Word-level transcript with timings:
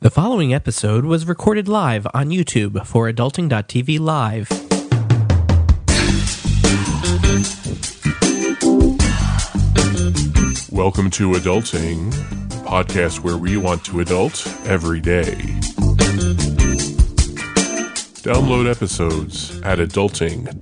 The 0.00 0.10
following 0.10 0.54
episode 0.54 1.04
was 1.04 1.26
recorded 1.26 1.66
live 1.66 2.06
on 2.14 2.28
YouTube 2.28 2.86
for 2.86 3.10
Adulting.tv 3.10 3.98
Live. 3.98 4.48
Welcome 10.70 11.10
to 11.10 11.32
Adulting, 11.32 12.12
podcast 12.62 13.24
where 13.24 13.38
we 13.38 13.56
want 13.56 13.84
to 13.86 13.98
adult 13.98 14.46
every 14.66 15.00
day. 15.00 15.34
Download 18.22 18.70
episodes 18.70 19.60
at 19.62 19.80
adulting.tv. 19.80 20.54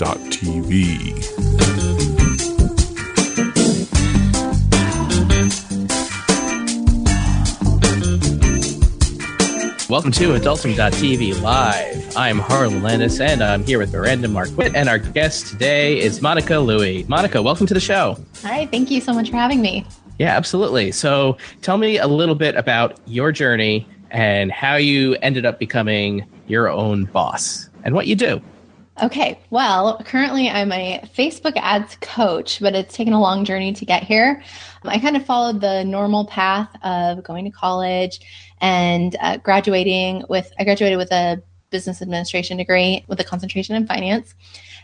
Welcome 9.97 10.13
to 10.13 10.35
Adulting.tv 10.35 11.41
Live. 11.41 12.16
I'm 12.19 12.39
Harlan 12.39 12.83
Landis, 12.83 13.19
and 13.19 13.43
I'm 13.43 13.65
here 13.65 13.79
with 13.79 13.95
Miranda 13.95 14.29
Marquit, 14.29 14.75
and 14.75 14.91
our 14.91 14.98
guest 14.98 15.47
today 15.47 15.98
is 15.98 16.20
Monica 16.20 16.59
Louie. 16.59 17.07
Monica, 17.09 17.41
welcome 17.41 17.66
to 17.66 17.73
the 17.73 17.80
show. 17.80 18.19
Hi, 18.43 18.67
thank 18.67 18.91
you 18.91 19.01
so 19.01 19.15
much 19.15 19.30
for 19.30 19.37
having 19.37 19.62
me. 19.62 19.87
Yeah, 20.19 20.37
absolutely. 20.37 20.93
So 20.93 21.39
tell 21.62 21.79
me 21.79 21.97
a 21.97 22.06
little 22.06 22.34
bit 22.34 22.56
about 22.56 23.01
your 23.06 23.33
journey 23.33 23.89
and 24.11 24.53
how 24.53 24.77
you 24.77 25.15
ended 25.23 25.47
up 25.47 25.59
becoming 25.59 26.27
your 26.47 26.69
own 26.69 27.06
boss 27.06 27.70
and 27.83 27.95
what 27.95 28.06
you 28.06 28.17
do. 28.17 28.42
Okay, 29.02 29.38
well, 29.50 30.00
currently 30.06 30.48
I'm 30.48 30.73
a 30.73 31.02
Facebook 31.14 31.52
ads 31.56 31.98
coach, 32.00 32.60
but 32.60 32.74
it's 32.74 32.95
taken 32.95 33.12
a 33.12 33.20
long 33.20 33.45
journey 33.45 33.74
to 33.74 33.84
get 33.84 34.02
here. 34.02 34.42
I 34.84 34.98
kind 34.98 35.16
of 35.19 35.27
followed 35.27 35.60
the 35.60 35.84
normal 35.84 36.24
path 36.24 36.70
of 36.82 37.22
going 37.22 37.45
to 37.45 37.50
college 37.50 38.20
and 38.62 39.14
uh, 39.20 39.36
graduating 39.36 40.24
with, 40.30 40.50
I 40.59 40.64
graduated 40.64 40.96
with 40.96 41.12
a 41.12 41.42
business 41.69 42.00
administration 42.00 42.56
degree 42.56 43.05
with 43.06 43.20
a 43.20 43.25
concentration 43.25 43.77
in 43.77 43.86
finance 43.86 44.34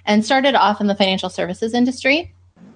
and 0.04 0.22
started 0.22 0.54
off 0.54 0.82
in 0.82 0.88
the 0.88 0.94
financial 0.94 1.30
services 1.30 1.72
industry. 1.72 2.34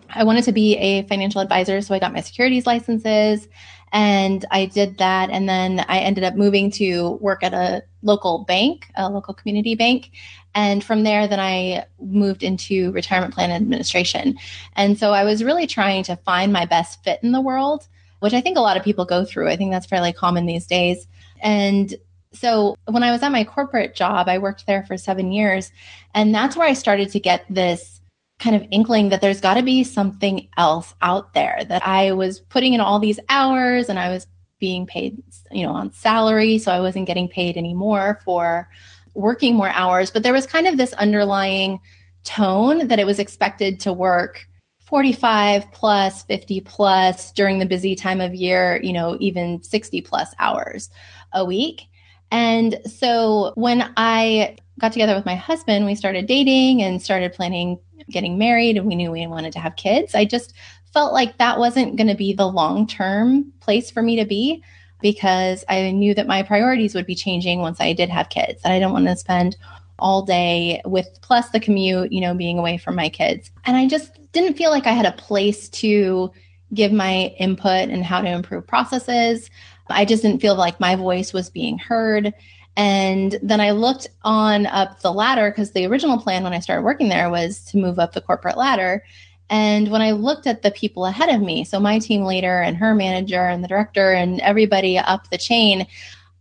I 0.08 0.24
wanted 0.24 0.44
to 0.44 0.52
be 0.52 0.78
a 0.78 1.02
financial 1.02 1.42
advisor, 1.42 1.82
so 1.82 1.94
I 1.94 1.98
got 1.98 2.14
my 2.14 2.22
securities 2.22 2.66
licenses 2.66 3.46
and 3.92 4.44
I 4.50 4.66
did 4.66 4.98
that. 4.98 5.30
And 5.30 5.48
then 5.48 5.84
I 5.88 5.98
ended 5.98 6.24
up 6.24 6.34
moving 6.34 6.70
to 6.72 7.12
work 7.20 7.42
at 7.42 7.52
a 7.52 7.82
local 8.02 8.44
bank, 8.44 8.86
a 8.96 9.10
local 9.10 9.34
community 9.34 9.74
bank. 9.74 10.10
And 10.56 10.82
from 10.82 11.02
there, 11.02 11.28
then 11.28 11.38
I 11.38 11.84
moved 12.00 12.42
into 12.42 12.90
retirement 12.92 13.34
plan 13.34 13.50
administration. 13.50 14.38
And 14.74 14.98
so 14.98 15.12
I 15.12 15.22
was 15.22 15.44
really 15.44 15.66
trying 15.66 16.02
to 16.04 16.16
find 16.16 16.50
my 16.50 16.64
best 16.64 17.04
fit 17.04 17.20
in 17.22 17.32
the 17.32 17.42
world, 17.42 17.86
which 18.20 18.32
I 18.32 18.40
think 18.40 18.56
a 18.56 18.62
lot 18.62 18.78
of 18.78 18.82
people 18.82 19.04
go 19.04 19.26
through. 19.26 19.50
I 19.50 19.56
think 19.56 19.70
that's 19.70 19.86
fairly 19.86 20.14
common 20.14 20.46
these 20.46 20.66
days. 20.66 21.06
And 21.42 21.94
so 22.32 22.74
when 22.86 23.02
I 23.02 23.10
was 23.10 23.22
at 23.22 23.32
my 23.32 23.44
corporate 23.44 23.94
job, 23.94 24.28
I 24.30 24.38
worked 24.38 24.66
there 24.66 24.82
for 24.84 24.96
seven 24.96 25.30
years. 25.30 25.70
And 26.14 26.34
that's 26.34 26.56
where 26.56 26.66
I 26.66 26.72
started 26.72 27.10
to 27.10 27.20
get 27.20 27.44
this 27.50 28.00
kind 28.38 28.56
of 28.56 28.66
inkling 28.70 29.10
that 29.10 29.20
there's 29.20 29.42
got 29.42 29.54
to 29.54 29.62
be 29.62 29.84
something 29.84 30.48
else 30.56 30.94
out 31.02 31.34
there 31.34 31.64
that 31.68 31.86
I 31.86 32.12
was 32.12 32.40
putting 32.40 32.72
in 32.72 32.80
all 32.80 32.98
these 32.98 33.20
hours 33.28 33.90
and 33.90 33.98
I 33.98 34.08
was 34.08 34.26
being 34.58 34.86
paid, 34.86 35.22
you 35.50 35.66
know, 35.66 35.72
on 35.72 35.92
salary. 35.92 36.56
So 36.56 36.72
I 36.72 36.80
wasn't 36.80 37.06
getting 37.06 37.28
paid 37.28 37.58
anymore 37.58 38.20
for 38.24 38.70
working 39.16 39.54
more 39.54 39.70
hours. 39.70 40.10
But 40.10 40.22
there 40.22 40.32
was 40.32 40.46
kind 40.46 40.66
of 40.66 40.76
this 40.76 40.92
underlying 40.94 41.80
tone 42.24 42.88
that 42.88 42.98
it 42.98 43.06
was 43.06 43.18
expected 43.18 43.80
to 43.80 43.92
work 43.92 44.46
45 44.86 45.72
plus, 45.72 46.22
50 46.24 46.60
plus 46.60 47.32
during 47.32 47.58
the 47.58 47.66
busy 47.66 47.96
time 47.96 48.20
of 48.20 48.34
year, 48.34 48.80
you 48.82 48.92
know, 48.92 49.16
even 49.20 49.62
60 49.62 50.00
plus 50.02 50.32
hours 50.38 50.90
a 51.32 51.44
week. 51.44 51.82
And 52.30 52.80
so 52.86 53.52
when 53.56 53.92
I 53.96 54.56
got 54.78 54.92
together 54.92 55.14
with 55.14 55.26
my 55.26 55.34
husband, 55.34 55.86
we 55.86 55.94
started 55.94 56.26
dating 56.26 56.82
and 56.82 57.02
started 57.02 57.32
planning 57.32 57.78
getting 58.10 58.38
married, 58.38 58.76
and 58.76 58.86
we 58.86 58.94
knew 58.94 59.10
we 59.10 59.26
wanted 59.26 59.52
to 59.52 59.58
have 59.58 59.76
kids. 59.76 60.14
I 60.14 60.24
just 60.24 60.52
felt 60.92 61.12
like 61.12 61.38
that 61.38 61.58
wasn't 61.58 61.96
going 61.96 62.06
to 62.06 62.14
be 62.14 62.32
the 62.32 62.46
long 62.46 62.86
term 62.86 63.52
place 63.60 63.90
for 63.90 64.02
me 64.02 64.16
to 64.16 64.24
be 64.24 64.62
because 65.00 65.64
I 65.68 65.90
knew 65.90 66.14
that 66.14 66.26
my 66.26 66.42
priorities 66.42 66.94
would 66.94 67.06
be 67.06 67.14
changing 67.14 67.60
once 67.60 67.80
I 67.80 67.92
did 67.92 68.08
have 68.10 68.28
kids. 68.28 68.60
And 68.64 68.72
I 68.72 68.78
don't 68.78 68.92
want 68.92 69.06
to 69.06 69.16
spend 69.16 69.56
all 69.98 70.22
day 70.22 70.80
with 70.84 71.08
plus 71.22 71.50
the 71.50 71.60
commute, 71.60 72.12
you 72.12 72.20
know, 72.20 72.34
being 72.34 72.58
away 72.58 72.76
from 72.78 72.94
my 72.94 73.08
kids. 73.08 73.50
And 73.64 73.76
I 73.76 73.88
just 73.88 74.12
didn't 74.32 74.56
feel 74.56 74.70
like 74.70 74.86
I 74.86 74.92
had 74.92 75.06
a 75.06 75.12
place 75.12 75.68
to 75.70 76.32
give 76.74 76.92
my 76.92 77.34
input 77.38 77.88
and 77.88 78.04
how 78.04 78.20
to 78.20 78.28
improve 78.28 78.66
processes. 78.66 79.50
I 79.88 80.04
just 80.04 80.22
didn't 80.22 80.40
feel 80.40 80.56
like 80.56 80.80
my 80.80 80.96
voice 80.96 81.32
was 81.32 81.48
being 81.48 81.78
heard. 81.78 82.34
And 82.76 83.38
then 83.42 83.60
I 83.60 83.70
looked 83.70 84.08
on 84.22 84.66
up 84.66 85.00
the 85.00 85.12
ladder 85.12 85.50
because 85.50 85.72
the 85.72 85.86
original 85.86 86.18
plan 86.18 86.42
when 86.42 86.52
I 86.52 86.60
started 86.60 86.82
working 86.82 87.08
there 87.08 87.30
was 87.30 87.64
to 87.66 87.78
move 87.78 87.98
up 87.98 88.12
the 88.12 88.20
corporate 88.20 88.58
ladder. 88.58 89.02
And 89.48 89.90
when 89.90 90.02
I 90.02 90.10
looked 90.10 90.46
at 90.46 90.62
the 90.62 90.70
people 90.70 91.06
ahead 91.06 91.28
of 91.28 91.40
me, 91.40 91.64
so 91.64 91.78
my 91.78 91.98
team 91.98 92.24
leader 92.24 92.60
and 92.60 92.76
her 92.76 92.94
manager 92.94 93.46
and 93.46 93.62
the 93.62 93.68
director 93.68 94.12
and 94.12 94.40
everybody 94.40 94.98
up 94.98 95.30
the 95.30 95.38
chain, 95.38 95.86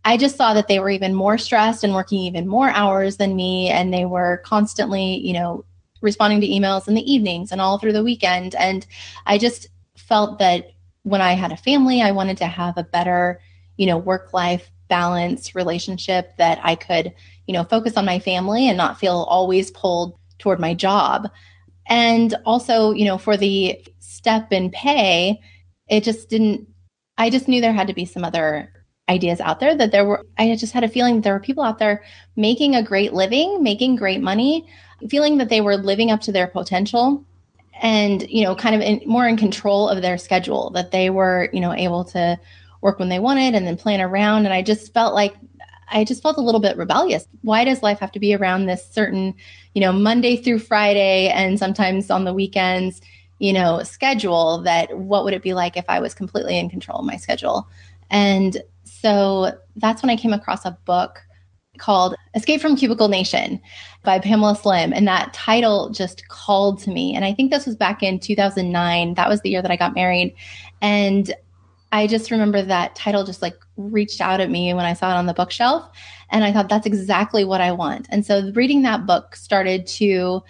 I 0.04 0.16
just 0.16 0.36
saw 0.36 0.54
that 0.54 0.68
they 0.68 0.78
were 0.78 0.90
even 0.90 1.14
more 1.14 1.38
stressed 1.38 1.84
and 1.84 1.94
working 1.94 2.20
even 2.20 2.46
more 2.46 2.70
hours 2.70 3.16
than 3.16 3.36
me. 3.36 3.68
And 3.68 3.92
they 3.92 4.04
were 4.04 4.42
constantly, 4.44 5.16
you 5.18 5.32
know, 5.32 5.64
responding 6.00 6.40
to 6.40 6.48
emails 6.48 6.88
in 6.88 6.94
the 6.94 7.12
evenings 7.12 7.52
and 7.52 7.60
all 7.60 7.78
through 7.78 7.92
the 7.92 8.04
weekend. 8.04 8.54
And 8.54 8.86
I 9.24 9.38
just 9.38 9.68
felt 9.96 10.38
that 10.38 10.72
when 11.02 11.20
I 11.20 11.32
had 11.32 11.52
a 11.52 11.56
family, 11.56 12.02
I 12.02 12.10
wanted 12.12 12.36
to 12.38 12.46
have 12.46 12.76
a 12.76 12.84
better, 12.84 13.40
you 13.76 13.86
know, 13.86 13.98
work 13.98 14.32
life 14.32 14.70
balance 14.88 15.54
relationship 15.54 16.36
that 16.36 16.60
I 16.62 16.74
could, 16.74 17.12
you 17.46 17.52
know, 17.52 17.64
focus 17.64 17.96
on 17.96 18.04
my 18.04 18.18
family 18.18 18.68
and 18.68 18.76
not 18.76 18.98
feel 18.98 19.26
always 19.28 19.70
pulled 19.70 20.18
toward 20.38 20.60
my 20.60 20.74
job. 20.74 21.30
And 21.88 22.34
also, 22.44 22.92
you 22.92 23.04
know, 23.04 23.18
for 23.18 23.36
the 23.36 23.80
step 23.98 24.52
in 24.52 24.70
pay, 24.70 25.40
it 25.88 26.04
just 26.04 26.28
didn't, 26.28 26.66
I 27.16 27.30
just 27.30 27.48
knew 27.48 27.60
there 27.60 27.72
had 27.72 27.86
to 27.88 27.94
be 27.94 28.04
some 28.04 28.24
other 28.24 28.72
ideas 29.08 29.40
out 29.40 29.60
there 29.60 29.76
that 29.76 29.92
there 29.92 30.04
were, 30.04 30.24
I 30.36 30.54
just 30.56 30.72
had 30.72 30.84
a 30.84 30.88
feeling 30.88 31.16
that 31.16 31.22
there 31.24 31.32
were 31.32 31.40
people 31.40 31.62
out 31.62 31.78
there 31.78 32.02
making 32.34 32.74
a 32.74 32.82
great 32.82 33.12
living, 33.12 33.62
making 33.62 33.96
great 33.96 34.20
money, 34.20 34.68
feeling 35.08 35.38
that 35.38 35.48
they 35.48 35.60
were 35.60 35.76
living 35.76 36.10
up 36.10 36.20
to 36.22 36.32
their 36.32 36.48
potential 36.48 37.24
and, 37.80 38.28
you 38.28 38.42
know, 38.42 38.56
kind 38.56 38.74
of 38.74 38.80
in, 38.80 39.02
more 39.06 39.28
in 39.28 39.36
control 39.36 39.88
of 39.88 40.02
their 40.02 40.18
schedule, 40.18 40.70
that 40.70 40.90
they 40.90 41.10
were, 41.10 41.48
you 41.52 41.60
know, 41.60 41.72
able 41.72 42.04
to 42.04 42.38
work 42.80 42.98
when 42.98 43.08
they 43.08 43.18
wanted 43.18 43.54
and 43.54 43.66
then 43.66 43.76
plan 43.76 44.00
around. 44.00 44.44
And 44.44 44.54
I 44.54 44.62
just 44.62 44.92
felt 44.92 45.14
like 45.14 45.36
I 45.88 46.04
just 46.04 46.22
felt 46.22 46.36
a 46.36 46.42
little 46.42 46.60
bit 46.60 46.76
rebellious. 46.76 47.26
Why 47.42 47.64
does 47.64 47.82
life 47.82 47.98
have 48.00 48.12
to 48.12 48.20
be 48.20 48.34
around 48.34 48.66
this 48.66 48.86
certain, 48.90 49.34
you 49.74 49.80
know, 49.80 49.92
Monday 49.92 50.36
through 50.36 50.58
Friday 50.58 51.28
and 51.28 51.58
sometimes 51.58 52.10
on 52.10 52.24
the 52.24 52.34
weekends, 52.34 53.00
you 53.38 53.52
know, 53.52 53.82
schedule 53.82 54.62
that 54.62 54.96
what 54.96 55.24
would 55.24 55.34
it 55.34 55.42
be 55.42 55.54
like 55.54 55.76
if 55.76 55.84
I 55.88 56.00
was 56.00 56.14
completely 56.14 56.58
in 56.58 56.70
control 56.70 56.98
of 57.00 57.06
my 57.06 57.16
schedule? 57.16 57.68
And 58.10 58.62
so 58.84 59.52
that's 59.76 60.02
when 60.02 60.10
I 60.10 60.16
came 60.16 60.32
across 60.32 60.64
a 60.64 60.78
book 60.84 61.22
called 61.78 62.14
Escape 62.34 62.60
from 62.60 62.76
Cubicle 62.76 63.08
Nation 63.08 63.60
by 64.02 64.18
Pamela 64.18 64.56
Slim. 64.56 64.92
And 64.92 65.06
that 65.06 65.34
title 65.34 65.90
just 65.90 66.26
called 66.28 66.78
to 66.80 66.90
me. 66.90 67.14
And 67.14 67.24
I 67.24 67.34
think 67.34 67.50
this 67.50 67.66
was 67.66 67.76
back 67.76 68.02
in 68.02 68.18
2009. 68.18 69.14
That 69.14 69.28
was 69.28 69.40
the 69.42 69.50
year 69.50 69.62
that 69.62 69.70
I 69.70 69.76
got 69.76 69.94
married. 69.94 70.34
And 70.80 71.34
I 71.92 72.06
just 72.06 72.30
remember 72.30 72.62
that 72.62 72.94
title 72.94 73.24
just 73.24 73.42
like 73.42 73.56
reached 73.76 74.20
out 74.20 74.40
at 74.40 74.50
me 74.50 74.74
when 74.74 74.84
I 74.84 74.92
saw 74.92 75.12
it 75.12 75.16
on 75.16 75.26
the 75.26 75.34
bookshelf. 75.34 75.88
And 76.30 76.44
I 76.44 76.52
thought, 76.52 76.68
that's 76.68 76.86
exactly 76.86 77.44
what 77.44 77.60
I 77.60 77.72
want. 77.72 78.06
And 78.10 78.26
so 78.26 78.50
reading 78.54 78.82
that 78.82 79.06
book 79.06 79.36
started 79.36 79.86
to 79.88 80.42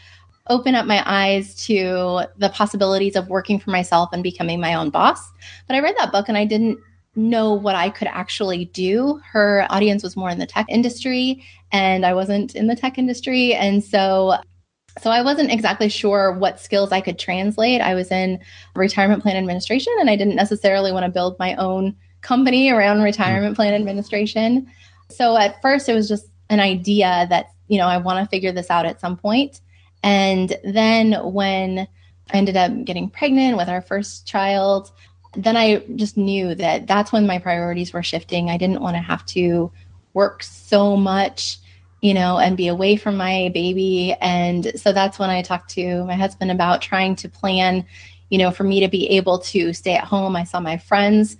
open 0.48 0.74
up 0.74 0.86
my 0.86 1.02
eyes 1.04 1.54
to 1.66 2.22
the 2.38 2.48
possibilities 2.50 3.16
of 3.16 3.28
working 3.28 3.58
for 3.58 3.70
myself 3.70 4.10
and 4.12 4.22
becoming 4.22 4.60
my 4.60 4.74
own 4.74 4.91
boss. 4.91 5.30
But 5.66 5.74
I 5.74 5.80
read 5.80 5.97
that 5.98 6.12
book 6.12 6.28
and 6.28 6.38
I 6.38 6.44
didn't 6.44 6.78
know 7.16 7.53
what 7.53 7.74
I 7.74 7.91
could 7.91 8.08
actually 8.08 8.66
do. 8.66 9.20
Her 9.24 9.66
audience 9.70 10.03
was 10.03 10.16
more 10.16 10.30
in 10.30 10.38
the 10.38 10.47
tech 10.47 10.66
industry 10.68 11.42
and 11.72 12.06
I 12.06 12.15
wasn't 12.15 12.54
in 12.54 12.66
the 12.66 12.77
tech 12.77 12.98
industry. 12.98 13.54
And 13.54 13.82
so 13.82 14.36
so 14.98 15.10
I 15.10 15.22
wasn't 15.22 15.53
exactly 15.53 15.89
sure 15.89 16.33
what 16.33 16.60
skills 16.60 16.93
I 16.93 17.01
could 17.01 17.19
translate. 17.19 17.81
I 17.81 17.95
was 17.95 18.10
in 18.10 18.41
retirement 18.75 19.22
plan 19.22 19.37
administration 19.37 19.93
and 20.01 20.09
I 20.09 20.16
didn't 20.16 20.37
necessarily 20.37 20.93
want 20.93 21.04
to 21.04 21.10
build 21.10 21.39
my 21.39 21.54
own 21.57 21.95
company 22.22 22.71
around 22.71 23.03
retirement 23.03 23.57
plan 23.57 23.75
administration. 23.75 24.71
So 25.10 25.37
at 25.37 25.60
first 25.60 25.89
it 25.89 25.95
was 25.95 26.09
just 26.09 26.27
an 26.48 26.60
idea 26.60 27.27
that, 27.28 27.51
you 27.69 27.78
know, 27.78 27.87
I 27.87 27.98
want 27.98 28.25
to 28.25 28.31
figure 28.31 28.53
this 28.53 28.71
out 28.71 28.87
at 28.87 29.01
some 29.01 29.16
point. 29.16 29.60
And 30.03 30.57
then 30.65 31.13
when 31.33 31.87
I 32.33 32.37
ended 32.37 32.57
up 32.57 32.84
getting 32.84 33.10
pregnant 33.10 33.57
with 33.57 33.69
our 33.69 33.83
first 33.83 34.27
child, 34.27 34.91
then 35.37 35.57
I 35.57 35.84
just 35.97 36.16
knew 36.16 36.54
that 36.54 36.87
that's 36.87 37.13
when 37.13 37.27
my 37.27 37.39
priorities 37.39 37.92
were 37.92 38.03
shifting. 38.03 38.49
I 38.49 38.57
didn't 38.57 38.81
want 38.81 38.97
to 38.97 39.03
have 39.03 39.27
to 39.27 39.71
work 40.15 40.42
so 40.42 40.97
much 40.97 41.59
you 42.06 42.14
know, 42.14 42.38
and 42.38 42.56
be 42.56 42.68
away 42.68 42.94
from 42.94 43.16
my 43.16 43.50
baby. 43.53 44.14
And 44.20 44.70
so 44.76 44.92
that's 44.92 45.18
when 45.18 45.28
I 45.28 45.42
talked 45.42 45.70
to 45.70 46.04
my 46.04 46.14
husband 46.14 46.53
about 46.53 46.80
trying 46.80 47.16
to 47.16 47.28
plan, 47.28 47.84
you 48.28 48.38
know, 48.38 48.53
for 48.53 48.62
me 48.62 48.78
to 48.78 48.86
be 48.86 49.10
able 49.10 49.41
to 49.41 49.72
stay 49.72 49.97
at 49.97 50.04
home. 50.04 50.36
I 50.36 50.44
saw 50.44 50.60
my 50.60 50.76
friends 50.76 51.36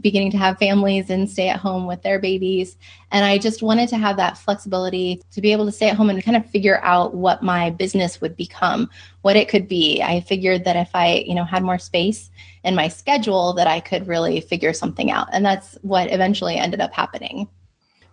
beginning 0.00 0.30
to 0.30 0.38
have 0.38 0.56
families 0.56 1.10
and 1.10 1.28
stay 1.28 1.48
at 1.48 1.58
home 1.58 1.88
with 1.88 2.00
their 2.02 2.20
babies. 2.20 2.76
And 3.10 3.24
I 3.24 3.38
just 3.38 3.60
wanted 3.60 3.88
to 3.88 3.96
have 3.96 4.16
that 4.18 4.38
flexibility 4.38 5.20
to 5.32 5.40
be 5.40 5.50
able 5.50 5.66
to 5.66 5.72
stay 5.72 5.88
at 5.88 5.96
home 5.96 6.10
and 6.10 6.22
kind 6.22 6.36
of 6.36 6.48
figure 6.48 6.78
out 6.84 7.16
what 7.16 7.42
my 7.42 7.70
business 7.70 8.20
would 8.20 8.36
become, 8.36 8.88
what 9.22 9.34
it 9.34 9.48
could 9.48 9.66
be. 9.66 10.00
I 10.00 10.20
figured 10.20 10.62
that 10.62 10.76
if 10.76 10.90
I, 10.94 11.24
you 11.26 11.34
know, 11.34 11.44
had 11.44 11.64
more 11.64 11.80
space 11.80 12.30
in 12.62 12.76
my 12.76 12.86
schedule 12.86 13.52
that 13.54 13.66
I 13.66 13.80
could 13.80 14.06
really 14.06 14.40
figure 14.40 14.72
something 14.72 15.10
out. 15.10 15.26
And 15.32 15.44
that's 15.44 15.76
what 15.82 16.12
eventually 16.12 16.54
ended 16.54 16.80
up 16.80 16.92
happening. 16.92 17.48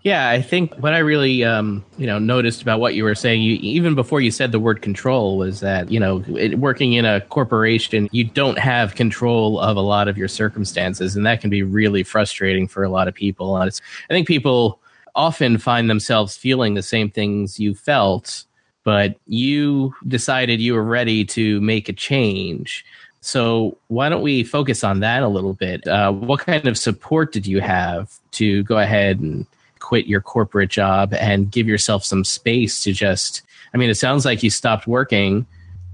Yeah, 0.04 0.30
I 0.30 0.42
think 0.42 0.74
what 0.78 0.96
I 0.96 0.98
really, 1.00 1.44
um, 1.44 1.86
you 1.98 2.08
know, 2.08 2.18
noticed 2.18 2.64
about 2.64 2.80
what 2.80 2.96
you 2.96 3.04
were 3.04 3.14
saying, 3.14 3.44
you, 3.44 3.54
even 3.62 3.94
before 3.94 4.20
you 4.20 4.32
said 4.32 4.52
the 4.52 4.60
word 4.60 4.82
control, 4.82 5.38
was 5.38 5.60
that 5.60 5.92
you 5.92 6.00
know, 6.00 6.24
it, 6.36 6.58
working 6.58 6.94
in 6.94 7.06
a 7.06 7.22
corporation, 7.22 8.10
you 8.12 8.24
don't 8.24 8.58
have 8.58 8.96
control 8.96 9.60
of 9.60 9.78
a 9.78 9.82
lot 9.82 10.08
of 10.08 10.18
your 10.18 10.28
circumstances, 10.28 11.16
and 11.16 11.26
that 11.28 11.40
can 11.40 11.52
be 11.52 11.62
really 11.62 12.02
frustrating 12.02 12.68
for 12.68 12.84
a 12.84 12.90
lot 12.90 13.08
of 13.08 13.14
people. 13.14 13.56
And 13.58 13.68
it's, 13.68 13.80
I 14.10 14.14
think 14.14 14.28
people 14.28 14.80
often 15.14 15.60
find 15.60 15.88
themselves 15.88 16.36
feeling 16.36 16.74
the 16.74 16.82
same 16.82 17.12
things 17.12 17.60
you 17.60 17.76
felt, 17.76 18.46
but 18.84 19.18
you 19.28 19.94
decided 20.08 20.60
you 20.60 20.74
were 20.74 20.84
ready 20.84 21.26
to 21.26 21.62
make 21.62 21.90
a 21.90 21.94
change. 21.94 22.84
So 23.20 23.78
why 23.90 24.10
don't 24.10 24.24
we 24.24 24.44
focus 24.44 24.84
on 24.84 25.02
that 25.02 25.22
a 25.22 25.28
little 25.28 25.54
bit? 25.54 25.86
Uh, 25.88 26.12
what 26.12 26.40
kind 26.40 26.68
of 26.68 26.76
support 26.76 27.32
did 27.34 27.46
you 27.46 27.62
have 27.62 28.12
to 28.32 28.64
go 28.64 28.80
ahead 28.80 29.20
and 29.20 29.46
quit 29.92 30.08
your 30.08 30.22
corporate 30.22 30.70
job 30.70 31.14
and 31.16 31.52
give 31.52 31.68
yourself 31.68 32.06
some 32.06 32.24
space 32.24 32.82
to 32.82 32.94
just 32.94 33.42
I 33.74 33.78
mean 33.78 33.90
it 33.90 33.96
sounds 33.96 34.24
like 34.24 34.42
you 34.42 34.50
stopped 34.50 34.88
working 34.88 35.46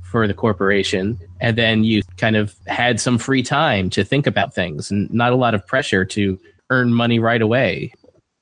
for 0.04 0.28
the 0.28 0.36
corporation 0.36 1.20
and 1.42 1.58
then 1.58 1.84
you 1.84 2.04
kind 2.16 2.36
of 2.36 2.54
had 2.68 3.00
some 3.00 3.18
free 3.18 3.42
time 3.42 3.90
to 3.90 4.04
think 4.04 4.28
about 4.28 4.54
things 4.54 4.92
and 4.92 5.12
not 5.12 5.32
a 5.34 5.36
lot 5.36 5.56
of 5.56 5.66
pressure 5.66 6.06
to 6.06 6.40
earn 6.70 6.94
money 6.94 7.18
right 7.18 7.42
away. 7.42 7.92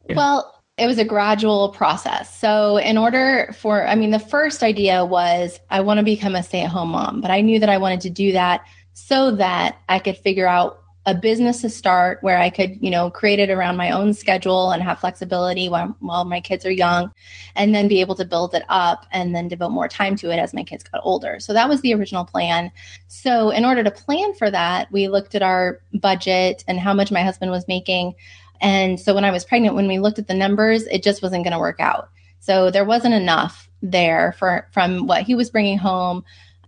Yeah. 0.09 0.17
Well, 0.17 0.61
it 0.77 0.87
was 0.87 0.97
a 0.97 1.05
gradual 1.05 1.69
process. 1.69 2.37
So, 2.37 2.75
in 2.75 2.97
order 2.97 3.55
for, 3.57 3.87
I 3.87 3.95
mean, 3.95 4.11
the 4.11 4.19
first 4.19 4.61
idea 4.61 5.05
was 5.05 5.57
I 5.69 5.79
want 5.79 5.99
to 5.99 6.03
become 6.03 6.35
a 6.35 6.43
stay 6.43 6.63
at 6.63 6.69
home 6.69 6.89
mom, 6.89 7.21
but 7.21 7.31
I 7.31 7.39
knew 7.39 7.61
that 7.61 7.69
I 7.69 7.77
wanted 7.77 8.01
to 8.01 8.09
do 8.09 8.33
that 8.33 8.65
so 8.91 9.31
that 9.37 9.77
I 9.87 9.99
could 9.99 10.17
figure 10.17 10.47
out 10.47 10.81
a 11.07 11.13
business 11.13 11.61
to 11.61 11.69
start 11.69 12.17
where 12.23 12.39
I 12.39 12.49
could, 12.49 12.81
you 12.81 12.89
know, 12.89 13.11
create 13.11 13.39
it 13.39 13.51
around 13.51 13.77
my 13.77 13.91
own 13.91 14.13
schedule 14.13 14.71
and 14.71 14.81
have 14.81 14.99
flexibility 14.99 15.69
while, 15.69 15.95
while 15.99 16.25
my 16.25 16.41
kids 16.41 16.65
are 16.65 16.71
young, 16.71 17.11
and 17.55 17.75
then 17.75 17.87
be 17.87 18.01
able 18.01 18.15
to 18.15 18.25
build 18.25 18.55
it 18.55 18.63
up 18.69 19.05
and 19.11 19.35
then 19.35 19.47
devote 19.47 19.69
more 19.69 19.87
time 19.87 20.15
to 20.15 20.31
it 20.31 20.37
as 20.37 20.53
my 20.53 20.63
kids 20.63 20.83
got 20.83 21.01
older. 21.03 21.39
So 21.39 21.53
that 21.53 21.69
was 21.69 21.81
the 21.81 21.93
original 21.93 22.25
plan. 22.25 22.71
So, 23.07 23.51
in 23.51 23.65
order 23.65 23.83
to 23.83 23.91
plan 23.91 24.33
for 24.33 24.49
that, 24.49 24.91
we 24.91 25.07
looked 25.07 25.35
at 25.35 25.43
our 25.43 25.79
budget 25.93 26.63
and 26.67 26.79
how 26.79 26.93
much 26.93 27.11
my 27.11 27.21
husband 27.21 27.51
was 27.51 27.67
making. 27.67 28.15
And 28.59 28.99
so, 28.99 29.13
when 29.13 29.25
I 29.25 29.31
was 29.31 29.45
pregnant, 29.45 29.75
when 29.75 29.87
we 29.87 29.99
looked 29.99 30.19
at 30.19 30.27
the 30.27 30.33
numbers, 30.33 30.87
it 30.87 31.03
just 31.03 31.21
wasn't 31.21 31.43
going 31.43 31.53
to 31.53 31.59
work 31.59 31.79
out. 31.79 32.09
So, 32.39 32.71
there 32.71 32.85
wasn't 32.85 33.13
enough 33.13 33.69
there 33.81 34.33
for 34.39 34.67
from 34.71 35.05
what 35.05 35.23
he 35.23 35.35
was 35.35 35.51
bringing 35.51 35.77
home 35.77 36.23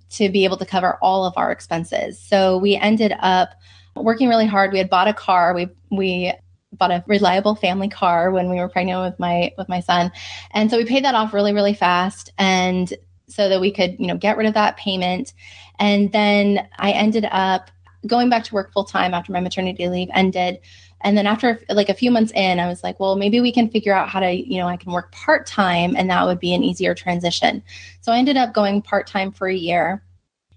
to 0.10 0.30
be 0.30 0.45
able 0.45 0.57
to 0.57 0.66
cover 0.66 1.00
all 1.01 1.25
of 1.25 1.33
our 1.38 1.51
expenses. 1.51 2.19
So, 2.19 2.57
we 2.57 2.75
ended 2.75 3.16
up 3.19 3.56
working 4.03 4.29
really 4.29 4.45
hard. 4.45 4.71
We 4.71 4.77
had 4.77 4.89
bought 4.89 5.07
a 5.07 5.13
car. 5.13 5.53
We 5.53 5.69
we 5.91 6.33
bought 6.73 6.91
a 6.91 7.03
reliable 7.07 7.55
family 7.55 7.89
car 7.89 8.31
when 8.31 8.49
we 8.49 8.57
were 8.57 8.69
pregnant 8.69 9.01
with 9.01 9.19
my 9.19 9.53
with 9.57 9.69
my 9.69 9.79
son, 9.79 10.11
and 10.51 10.69
so 10.69 10.77
we 10.77 10.85
paid 10.85 11.05
that 11.05 11.15
off 11.15 11.33
really 11.33 11.53
really 11.53 11.73
fast, 11.73 12.31
and 12.38 12.94
so 13.27 13.49
that 13.49 13.61
we 13.61 13.71
could 13.71 13.97
you 13.99 14.07
know 14.07 14.17
get 14.17 14.38
rid 14.38 14.47
of 14.47 14.53
that 14.53 14.77
payment. 14.77 15.33
And 15.79 16.11
then 16.11 16.67
I 16.79 16.91
ended 16.91 17.27
up 17.31 17.69
going 18.05 18.29
back 18.29 18.44
to 18.45 18.53
work 18.53 18.71
full 18.71 18.83
time 18.83 19.13
after 19.13 19.31
my 19.31 19.39
maternity 19.39 19.88
leave 19.88 20.09
ended. 20.13 20.59
And 21.01 21.17
then 21.17 21.27
after 21.27 21.61
like 21.69 21.89
a 21.89 21.94
few 21.94 22.09
months 22.09 22.31
in, 22.33 22.59
I 22.59 22.67
was 22.67 22.83
like, 22.83 22.99
well, 22.99 23.15
maybe 23.15 23.39
we 23.39 23.51
can 23.51 23.69
figure 23.69 23.94
out 23.94 24.09
how 24.09 24.19
to, 24.19 24.31
you 24.31 24.57
know, 24.57 24.67
I 24.67 24.77
can 24.77 24.91
work 24.91 25.11
part 25.11 25.45
time 25.45 25.95
and 25.95 26.09
that 26.09 26.25
would 26.25 26.39
be 26.39 26.55
an 26.55 26.63
easier 26.63 26.95
transition. 26.95 27.63
So 28.01 28.11
I 28.11 28.17
ended 28.17 28.38
up 28.38 28.53
going 28.53 28.81
part 28.81 29.05
time 29.05 29.31
for 29.31 29.47
a 29.47 29.55
year. 29.55 30.03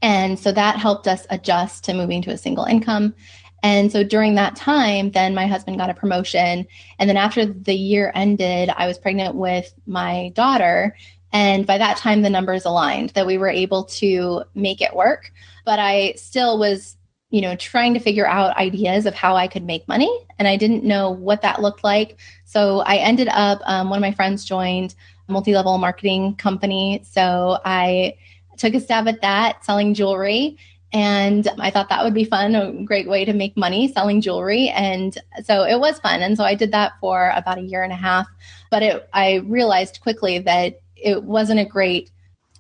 And 0.03 0.39
so 0.39 0.53
that 0.53 0.77
helped 0.77 1.07
us 1.07 1.27
adjust 1.31 1.85
to 1.85 1.95
moving 1.95 2.23
to 2.23 2.31
a 2.31 2.39
single 2.39 2.65
income. 2.65 3.15
And 3.63 3.93
so 3.93 4.03
during 4.03 4.35
that 4.37 4.57
time, 4.57 5.11
then 5.11 5.35
my 5.35 5.47
husband 5.47 5.79
got 5.79 5.91
a 5.91 5.95
promotion. 5.95 6.67
And 6.99 7.09
then 7.09 7.17
after 7.17 7.45
the 7.45 7.75
year 7.75 8.11
ended, 8.15 8.71
I 8.71 8.87
was 8.87 8.99
pregnant 8.99 9.35
with 9.35 9.73
my 9.87 10.33
daughter. 10.35 10.97
And 11.33 11.67
by 11.67 11.79
that 11.79 11.97
time, 11.99 12.23
the 12.23 12.31
numbers 12.31 12.65
aligned 12.65 13.11
that 13.11 13.27
we 13.27 13.39
were 13.39 13.49
able 13.51 13.85
to 13.85 14.45
make 14.55 14.81
it 14.81 14.97
work. 14.97 15.31
But 15.65 15.79
I 15.79 16.15
still 16.17 16.59
was, 16.59 16.97
you 17.29 17.43
know, 17.43 17.55
trying 17.55 17.95
to 17.95 18.01
figure 18.01 18.27
out 18.27 18.57
ideas 18.57 19.07
of 19.07 19.15
how 19.15 19.37
I 19.37 19.47
could 19.47 19.65
make 19.65 19.87
money. 19.87 20.11
And 20.39 20.49
I 20.49 20.57
didn't 20.57 20.83
know 20.83 21.11
what 21.11 21.43
that 21.43 21.61
looked 21.61 21.85
like. 21.85 22.19
So 22.47 22.81
I 22.81 22.97
ended 22.97 23.29
up, 23.29 23.61
um, 23.65 23.91
one 23.91 23.99
of 23.99 24.03
my 24.03 24.13
friends 24.13 24.45
joined 24.45 24.95
a 25.29 25.33
multi 25.33 25.55
level 25.55 25.77
marketing 25.79 26.35
company. 26.37 27.03
So 27.05 27.59
I 27.65 28.15
took 28.61 28.75
a 28.75 28.81
stab 28.81 29.09
at 29.09 29.23
that, 29.23 29.65
selling 29.65 29.95
jewelry. 29.95 30.59
And 30.93 31.49
I 31.59 31.71
thought 31.71 31.89
that 31.89 32.05
would 32.05 32.15
be 32.15 32.25
fun, 32.25 32.55
a 32.55 32.73
great 32.85 33.09
way 33.09 33.25
to 33.25 33.33
make 33.33 33.57
money 33.57 33.93
selling 33.93 34.21
jewelry. 34.21 34.69
And 34.69 35.17
so 35.45 35.63
it 35.63 35.79
was 35.79 35.99
fun. 36.01 36.21
And 36.21 36.37
so 36.37 36.45
I 36.45 36.55
did 36.55 36.73
that 36.73 36.93
for 37.01 37.33
about 37.35 37.59
a 37.59 37.63
year 37.63 37.83
and 37.83 37.93
a 37.93 37.97
half. 37.97 38.27
But 38.71 38.83
it, 38.83 39.09
I 39.13 39.37
realized 39.47 40.01
quickly 40.01 40.41
that 40.41 40.81
it 40.97 41.23
wasn't 41.23 41.61
a 41.61 41.65
great 41.65 42.11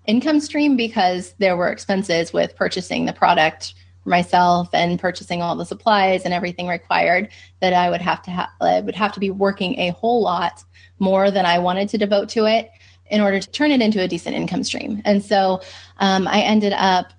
income 0.06 0.40
stream 0.40 0.76
because 0.76 1.34
there 1.38 1.56
were 1.56 1.70
expenses 1.70 2.32
with 2.32 2.56
purchasing 2.56 3.04
the 3.04 3.12
product 3.12 3.74
myself 4.04 4.68
and 4.72 4.98
purchasing 4.98 5.42
all 5.42 5.54
the 5.54 5.66
supplies 5.66 6.24
and 6.24 6.32
everything 6.32 6.66
required 6.66 7.28
that 7.60 7.74
I 7.74 7.90
would 7.90 8.00
have 8.00 8.22
to 8.22 8.30
have 8.30 8.48
I 8.60 8.80
would 8.80 8.94
have 8.94 9.12
to 9.12 9.20
be 9.20 9.30
working 9.30 9.78
a 9.78 9.90
whole 9.90 10.22
lot 10.22 10.64
more 10.98 11.30
than 11.30 11.44
I 11.44 11.58
wanted 11.58 11.90
to 11.90 11.98
devote 11.98 12.30
to 12.30 12.46
it 12.46 12.70
in 13.10 13.20
order 13.20 13.40
to 13.40 13.50
turn 13.50 13.70
it 13.70 13.80
into 13.80 14.00
a 14.02 14.08
decent 14.08 14.34
income 14.34 14.64
stream. 14.64 15.02
And 15.04 15.22
so 15.22 15.60
um, 15.98 16.26
I 16.28 16.40
ended 16.40 16.72
up 16.72 17.12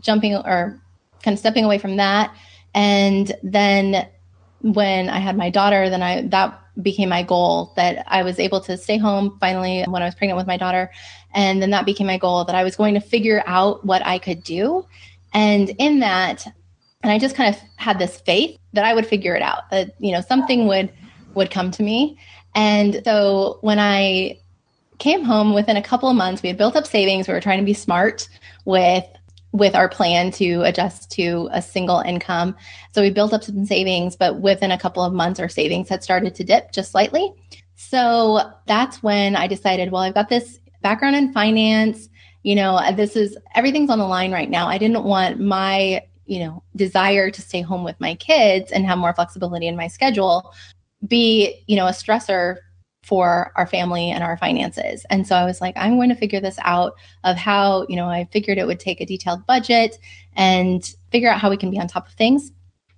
jumping 0.00 0.34
or 0.34 0.80
kind 1.22 1.34
of 1.34 1.38
stepping 1.38 1.64
away 1.64 1.78
from 1.78 1.96
that. 1.96 2.34
And 2.74 3.32
then 3.42 4.08
when 4.60 5.08
I 5.08 5.18
had 5.18 5.36
my 5.36 5.50
daughter, 5.50 5.90
then 5.90 6.02
I 6.02 6.22
that 6.28 6.60
became 6.82 7.08
my 7.08 7.22
goal 7.22 7.72
that 7.76 8.04
I 8.06 8.22
was 8.22 8.38
able 8.38 8.60
to 8.60 8.76
stay 8.76 8.98
home 8.98 9.36
finally 9.40 9.84
when 9.88 10.02
I 10.02 10.04
was 10.04 10.14
pregnant 10.14 10.36
with 10.36 10.46
my 10.46 10.56
daughter. 10.56 10.90
And 11.34 11.60
then 11.60 11.70
that 11.70 11.86
became 11.86 12.06
my 12.06 12.18
goal 12.18 12.44
that 12.44 12.54
I 12.54 12.64
was 12.64 12.76
going 12.76 12.94
to 12.94 13.00
figure 13.00 13.42
out 13.46 13.84
what 13.84 14.04
I 14.06 14.18
could 14.18 14.42
do. 14.44 14.86
And 15.34 15.70
in 15.78 16.00
that, 16.00 16.46
and 17.02 17.12
I 17.12 17.18
just 17.18 17.34
kind 17.34 17.54
of 17.54 17.60
had 17.76 17.98
this 17.98 18.20
faith 18.20 18.58
that 18.72 18.84
I 18.84 18.94
would 18.94 19.06
figure 19.06 19.34
it 19.34 19.42
out, 19.42 19.70
that, 19.70 19.94
you 19.98 20.12
know, 20.12 20.20
something 20.20 20.66
would 20.66 20.92
would 21.34 21.50
come 21.50 21.70
to 21.72 21.82
me. 21.82 22.18
And 22.54 23.02
so 23.04 23.58
when 23.60 23.78
I 23.78 24.38
came 24.98 25.24
home 25.24 25.54
within 25.54 25.76
a 25.76 25.82
couple 25.82 26.08
of 26.08 26.16
months, 26.16 26.42
we 26.42 26.48
had 26.48 26.58
built 26.58 26.76
up 26.76 26.86
savings. 26.86 27.28
We 27.28 27.34
were 27.34 27.40
trying 27.40 27.58
to 27.60 27.64
be 27.64 27.74
smart 27.74 28.28
with 28.64 29.04
with 29.52 29.74
our 29.74 29.88
plan 29.88 30.30
to 30.30 30.60
adjust 30.62 31.10
to 31.10 31.48
a 31.52 31.62
single 31.62 32.00
income. 32.00 32.54
So 32.92 33.00
we 33.00 33.10
built 33.10 33.32
up 33.32 33.42
some 33.42 33.64
savings, 33.64 34.14
but 34.14 34.40
within 34.40 34.70
a 34.70 34.78
couple 34.78 35.02
of 35.02 35.14
months, 35.14 35.40
our 35.40 35.48
savings 35.48 35.88
had 35.88 36.02
started 36.02 36.34
to 36.34 36.44
dip 36.44 36.70
just 36.70 36.90
slightly. 36.90 37.32
So 37.74 38.40
that's 38.66 39.02
when 39.02 39.36
I 39.36 39.46
decided, 39.46 39.90
well, 39.90 40.02
I've 40.02 40.14
got 40.14 40.28
this 40.28 40.58
background 40.82 41.16
in 41.16 41.32
finance. 41.32 42.10
You 42.42 42.56
know, 42.56 42.78
this 42.94 43.16
is 43.16 43.38
everything's 43.54 43.90
on 43.90 43.98
the 43.98 44.06
line 44.06 44.32
right 44.32 44.50
now. 44.50 44.68
I 44.68 44.76
didn't 44.76 45.04
want 45.04 45.40
my, 45.40 46.02
you 46.26 46.40
know, 46.40 46.62
desire 46.76 47.30
to 47.30 47.40
stay 47.40 47.62
home 47.62 47.84
with 47.84 47.98
my 48.00 48.16
kids 48.16 48.70
and 48.70 48.84
have 48.84 48.98
more 48.98 49.14
flexibility 49.14 49.66
in 49.66 49.76
my 49.76 49.88
schedule 49.88 50.52
be, 51.06 51.62
you 51.66 51.76
know, 51.76 51.86
a 51.86 51.92
stressor 51.92 52.56
for 53.02 53.52
our 53.56 53.66
family 53.66 54.10
and 54.10 54.22
our 54.22 54.36
finances. 54.36 55.06
And 55.10 55.26
so 55.26 55.34
I 55.36 55.44
was 55.44 55.60
like, 55.60 55.76
I'm 55.76 55.96
going 55.96 56.08
to 56.10 56.14
figure 56.14 56.40
this 56.40 56.58
out 56.62 56.94
of 57.24 57.36
how, 57.36 57.86
you 57.88 57.96
know, 57.96 58.06
I 58.06 58.28
figured 58.32 58.58
it 58.58 58.66
would 58.66 58.80
take 58.80 59.00
a 59.00 59.06
detailed 59.06 59.46
budget 59.46 59.98
and 60.36 60.94
figure 61.10 61.30
out 61.30 61.40
how 61.40 61.50
we 61.50 61.56
can 61.56 61.70
be 61.70 61.78
on 61.78 61.88
top 61.88 62.06
of 62.06 62.14
things 62.14 62.52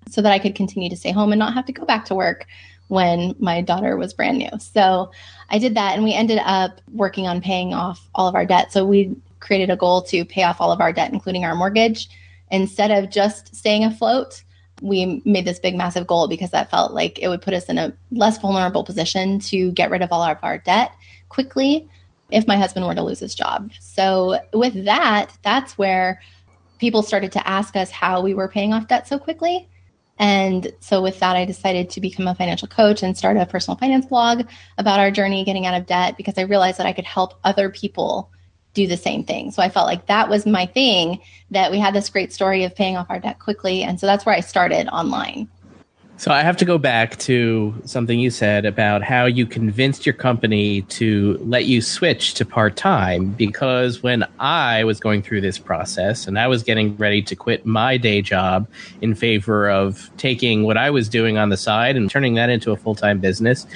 so 0.08 0.22
that 0.22 0.32
I 0.32 0.38
could 0.38 0.54
continue 0.54 0.90
to 0.90 0.96
stay 0.96 1.12
home 1.12 1.32
and 1.32 1.38
not 1.38 1.54
have 1.54 1.66
to 1.66 1.72
go 1.72 1.84
back 1.84 2.06
to 2.06 2.14
work 2.14 2.46
when 2.88 3.36
my 3.38 3.60
daughter 3.60 3.96
was 3.96 4.12
brand 4.12 4.38
new. 4.38 4.50
So 4.58 5.12
I 5.48 5.58
did 5.58 5.76
that 5.76 5.94
and 5.94 6.02
we 6.02 6.12
ended 6.12 6.40
up 6.44 6.80
working 6.92 7.28
on 7.28 7.40
paying 7.40 7.72
off 7.72 8.08
all 8.14 8.26
of 8.26 8.34
our 8.34 8.44
debt. 8.44 8.72
So 8.72 8.84
we 8.84 9.14
created 9.38 9.70
a 9.70 9.76
goal 9.76 10.02
to 10.02 10.24
pay 10.24 10.42
off 10.42 10.60
all 10.60 10.72
of 10.72 10.80
our 10.80 10.92
debt, 10.92 11.12
including 11.12 11.44
our 11.44 11.54
mortgage, 11.54 12.08
instead 12.50 12.90
of 12.90 13.10
just 13.10 13.54
staying 13.54 13.84
afloat 13.84 14.42
we 14.80 15.22
made 15.24 15.44
this 15.44 15.58
big 15.58 15.76
massive 15.76 16.06
goal 16.06 16.28
because 16.28 16.50
that 16.50 16.70
felt 16.70 16.92
like 16.92 17.18
it 17.18 17.28
would 17.28 17.42
put 17.42 17.54
us 17.54 17.66
in 17.66 17.78
a 17.78 17.92
less 18.10 18.38
vulnerable 18.38 18.84
position 18.84 19.38
to 19.40 19.72
get 19.72 19.90
rid 19.90 20.02
of 20.02 20.12
all 20.12 20.22
of 20.22 20.38
our 20.42 20.58
debt 20.58 20.92
quickly 21.28 21.88
if 22.30 22.46
my 22.46 22.56
husband 22.56 22.86
were 22.86 22.94
to 22.94 23.02
lose 23.02 23.18
his 23.18 23.34
job. 23.34 23.70
So 23.80 24.38
with 24.52 24.84
that, 24.84 25.36
that's 25.42 25.76
where 25.76 26.20
people 26.78 27.02
started 27.02 27.32
to 27.32 27.46
ask 27.46 27.76
us 27.76 27.90
how 27.90 28.22
we 28.22 28.34
were 28.34 28.48
paying 28.48 28.72
off 28.72 28.88
debt 28.88 29.06
so 29.06 29.18
quickly. 29.18 29.68
And 30.18 30.72
so 30.80 31.02
with 31.02 31.18
that, 31.20 31.36
I 31.36 31.44
decided 31.44 31.88
to 31.90 32.00
become 32.00 32.26
a 32.26 32.34
financial 32.34 32.68
coach 32.68 33.02
and 33.02 33.16
start 33.16 33.36
a 33.36 33.46
personal 33.46 33.78
finance 33.78 34.06
blog 34.06 34.46
about 34.76 35.00
our 35.00 35.10
journey 35.10 35.44
getting 35.44 35.66
out 35.66 35.74
of 35.74 35.86
debt 35.86 36.16
because 36.16 36.36
I 36.36 36.42
realized 36.42 36.78
that 36.78 36.86
I 36.86 36.92
could 36.92 37.06
help 37.06 37.38
other 37.42 37.70
people 37.70 38.30
do 38.74 38.86
the 38.86 38.96
same 38.96 39.24
thing. 39.24 39.50
So 39.50 39.62
I 39.62 39.68
felt 39.68 39.86
like 39.86 40.06
that 40.06 40.28
was 40.28 40.46
my 40.46 40.66
thing 40.66 41.20
that 41.50 41.70
we 41.70 41.78
had 41.78 41.94
this 41.94 42.08
great 42.08 42.32
story 42.32 42.64
of 42.64 42.74
paying 42.74 42.96
off 42.96 43.06
our 43.10 43.18
debt 43.18 43.38
quickly. 43.38 43.82
And 43.82 43.98
so 43.98 44.06
that's 44.06 44.24
where 44.24 44.34
I 44.34 44.40
started 44.40 44.88
online. 44.88 45.48
So 46.20 46.30
I 46.30 46.42
have 46.42 46.58
to 46.58 46.66
go 46.66 46.76
back 46.76 47.16
to 47.20 47.74
something 47.86 48.20
you 48.20 48.28
said 48.28 48.66
about 48.66 49.02
how 49.02 49.24
you 49.24 49.46
convinced 49.46 50.04
your 50.04 50.12
company 50.12 50.82
to 50.82 51.38
let 51.40 51.64
you 51.64 51.80
switch 51.80 52.34
to 52.34 52.44
part 52.44 52.76
time 52.76 53.30
because 53.30 54.02
when 54.02 54.26
I 54.38 54.84
was 54.84 55.00
going 55.00 55.22
through 55.22 55.40
this 55.40 55.58
process 55.58 56.26
and 56.26 56.38
I 56.38 56.46
was 56.46 56.62
getting 56.62 56.94
ready 56.98 57.22
to 57.22 57.34
quit 57.34 57.64
my 57.64 57.96
day 57.96 58.20
job 58.20 58.68
in 59.00 59.14
favor 59.14 59.70
of 59.70 60.10
taking 60.18 60.64
what 60.64 60.76
I 60.76 60.90
was 60.90 61.08
doing 61.08 61.38
on 61.38 61.48
the 61.48 61.56
side 61.56 61.96
and 61.96 62.10
turning 62.10 62.34
that 62.34 62.50
into 62.50 62.70
a 62.70 62.76
full 62.76 62.94
time 62.94 63.18
business, 63.18 63.66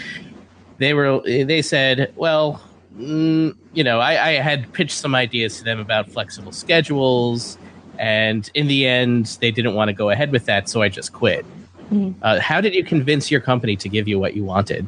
they 0.77 0.93
were 0.93 1.23
they 1.25 1.63
said, 1.63 2.13
well, 2.15 2.61
mm, 2.97 3.57
you 3.73 3.85
know, 3.85 4.01
I, 4.01 4.29
I 4.29 4.33
had 4.33 4.73
pitched 4.73 4.97
some 4.97 5.15
ideas 5.15 5.59
to 5.59 5.65
them 5.65 5.81
about 5.81 6.11
flexible 6.11 6.53
schedules, 6.53 7.59
and 7.99 8.51
in 8.55 8.67
the 8.67 8.87
end, 8.87 9.39
they 9.41 9.51
didn't 9.51 9.75
want 9.75 9.89
to 9.89 9.93
go 9.93 10.11
ahead 10.11 10.33
with 10.33 10.47
that, 10.47 10.69
so 10.69 10.83
I 10.83 10.89
just 10.89 11.13
quit. 11.13 11.45
Mm-hmm. 11.91 12.13
Uh, 12.23 12.41
how 12.41 12.61
did 12.61 12.75
you 12.75 12.85
convince 12.85 13.31
your 13.31 13.41
company 13.41 13.77
to 13.77 13.89
give 13.89 14.09
you 14.09 14.19
what 14.19 14.35
you 14.35 14.45
wanted? 14.45 14.87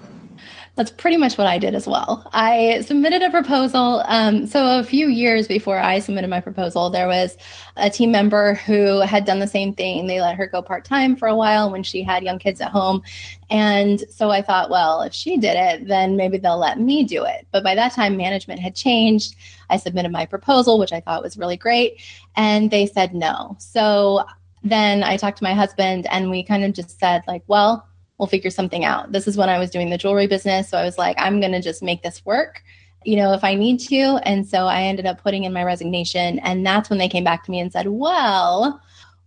That's 0.77 0.91
pretty 0.91 1.17
much 1.17 1.39
what 1.39 1.47
I 1.47 1.57
did 1.59 1.75
as 1.75 1.87
well. 1.87 2.29
I 2.35 2.83
submitted 2.83 3.23
a 3.23 3.31
proposal. 3.31 4.03
Um, 4.07 4.47
so, 4.47 4.79
a 4.79 4.85
few 4.85 5.09
years 5.09 5.49
before 5.49 5.79
I 5.79 6.01
submitted 6.01 6.29
my 6.29 6.41
proposal, 6.41 6.91
there 6.91 7.09
was 7.09 7.39
a 7.79 7.89
team 7.89 8.13
member 8.13 8.55
who 8.55 9.01
had 9.01 9.25
done 9.25 9.39
the 9.39 9.47
same 9.47 9.75
thing. 9.75 10.07
They 10.07 10.21
let 10.21 10.37
her 10.37 10.47
go 10.47 10.61
part 10.61 10.85
time 10.85 11.17
for 11.17 11.29
a 11.29 11.35
while 11.35 11.71
when 11.71 11.83
she 11.83 12.03
had 12.03 12.23
young 12.23 12.39
kids 12.39 12.61
at 12.61 12.73
home. 12.73 13.03
And 13.49 14.05
so 14.11 14.31
I 14.31 14.43
thought, 14.43 14.69
well, 14.69 15.01
if 15.01 15.15
she 15.15 15.39
did 15.39 15.57
it, 15.57 15.89
then 15.89 16.15
maybe 16.15 16.37
they'll 16.37 16.59
let 16.59 16.79
me 16.79 17.05
do 17.05 17.25
it. 17.25 17.47
But 17.53 17.65
by 17.65 17.75
that 17.75 17.93
time, 17.95 18.19
management 18.19 18.61
had 18.61 18.75
changed. 18.75 19.35
I 19.71 19.79
submitted 19.79 20.13
my 20.13 20.27
proposal, 20.27 20.79
which 20.79 20.93
I 20.93 21.01
thought 21.01 21.23
was 21.23 21.39
really 21.39 21.57
great. 21.57 22.03
And 22.37 22.71
they 22.71 22.85
said 22.85 23.15
no. 23.15 23.57
So, 23.59 24.27
then 24.63 25.05
I 25.05 25.17
talked 25.17 25.39
to 25.39 25.45
my 25.45 25.55
husband 25.55 26.07
and 26.11 26.29
we 26.29 26.43
kind 26.43 26.65
of 26.65 26.73
just 26.73 26.99
said, 26.99 27.23
like, 27.29 27.45
well, 27.47 27.87
we'll 28.19 28.27
figure 28.27 28.51
something 28.51 28.85
out. 28.85 29.13
This 29.13 29.29
is 29.29 29.37
when 29.37 29.49
I 29.49 29.59
was 29.59 29.71
doing 29.71 29.91
the 29.91 29.99
jewelry 29.99 30.27
business. 30.27 30.69
So 30.69 30.79
I 30.79 30.85
was 30.85 30.99
like, 30.99 31.17
I'm 31.19 31.41
going 31.41 31.53
to 31.53 31.61
just 31.61 31.83
make 31.83 32.03
this 32.03 32.25
work, 32.25 32.63
you 33.05 33.17
know, 33.17 33.33
if 33.33 33.45
I 33.45 33.55
need 33.55 33.79
to. 33.81 34.19
And 34.25 34.47
so 34.47 34.67
I 34.67 34.83
ended 34.83 35.07
up 35.07 35.23
putting 35.23 35.45
in 35.45 35.53
my 35.53 35.65
resignation. 35.65 36.39
And 36.41 36.65
that's 36.65 36.89
when 36.89 36.99
they 36.99 37.09
came 37.09 37.25
back 37.25 37.45
to 37.45 37.51
me 37.51 37.61
and 37.61 37.73
said, 37.73 37.89
well, 37.89 38.81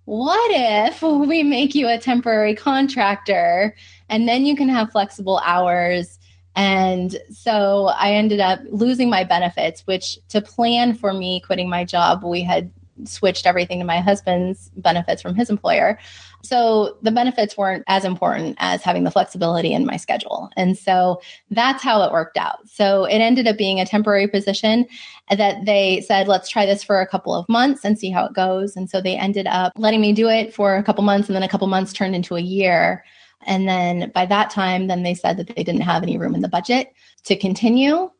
what 0.05 0.51
if 0.51 1.03
we 1.03 1.43
make 1.43 1.75
you 1.75 1.87
a 1.87 1.99
temporary 1.99 2.55
contractor 2.55 3.75
and 4.09 4.27
then 4.27 4.45
you 4.45 4.55
can 4.55 4.69
have 4.69 4.91
flexible 4.91 5.39
hours? 5.45 6.17
And 6.55 7.15
so 7.29 7.85
I 7.95 8.13
ended 8.13 8.39
up 8.39 8.59
losing 8.69 9.09
my 9.09 9.23
benefits, 9.23 9.85
which 9.85 10.17
to 10.29 10.41
plan 10.41 10.95
for 10.95 11.13
me 11.13 11.41
quitting 11.41 11.69
my 11.69 11.85
job, 11.85 12.23
we 12.23 12.41
had 12.41 12.71
switched 13.05 13.45
everything 13.45 13.79
to 13.79 13.85
my 13.85 13.99
husband's 13.99 14.69
benefits 14.77 15.21
from 15.21 15.35
his 15.35 15.49
employer. 15.49 15.97
So 16.43 16.97
the 17.01 17.11
benefits 17.11 17.57
weren't 17.57 17.83
as 17.87 18.05
important 18.05 18.55
as 18.59 18.81
having 18.81 19.03
the 19.03 19.11
flexibility 19.11 19.73
in 19.73 19.85
my 19.85 19.97
schedule. 19.97 20.49
And 20.55 20.77
so 20.77 21.21
that's 21.51 21.83
how 21.83 22.01
it 22.03 22.11
worked 22.11 22.37
out. 22.37 22.67
So 22.67 23.05
it 23.05 23.17
ended 23.17 23.47
up 23.47 23.57
being 23.57 23.79
a 23.79 23.85
temporary 23.85 24.27
position 24.27 24.85
that 25.29 25.65
they 25.65 26.01
said, 26.01 26.27
let's 26.27 26.49
try 26.49 26.65
this 26.65 26.83
for 26.83 27.01
a 27.01 27.07
couple 27.07 27.33
of 27.33 27.47
months 27.49 27.83
and 27.83 27.99
see 27.99 28.09
how 28.09 28.25
it 28.25 28.33
goes. 28.33 28.75
And 28.75 28.89
so 28.89 29.01
they 29.01 29.17
ended 29.17 29.47
up 29.47 29.73
letting 29.75 30.01
me 30.01 30.13
do 30.13 30.29
it 30.29 30.53
for 30.53 30.75
a 30.75 30.83
couple 30.83 31.03
months 31.03 31.27
and 31.27 31.35
then 31.35 31.43
a 31.43 31.49
couple 31.49 31.67
months 31.67 31.93
turned 31.93 32.15
into 32.15 32.35
a 32.35 32.41
year. 32.41 33.03
And 33.45 33.67
then 33.67 34.11
by 34.13 34.25
that 34.25 34.49
time, 34.49 34.87
then 34.87 35.03
they 35.03 35.13
said 35.13 35.37
that 35.37 35.47
they 35.47 35.63
didn't 35.63 35.81
have 35.81 36.03
any 36.03 36.17
room 36.17 36.35
in 36.35 36.41
the 36.41 36.49
budget 36.49 36.93
to 37.25 37.35
continue. 37.35 38.11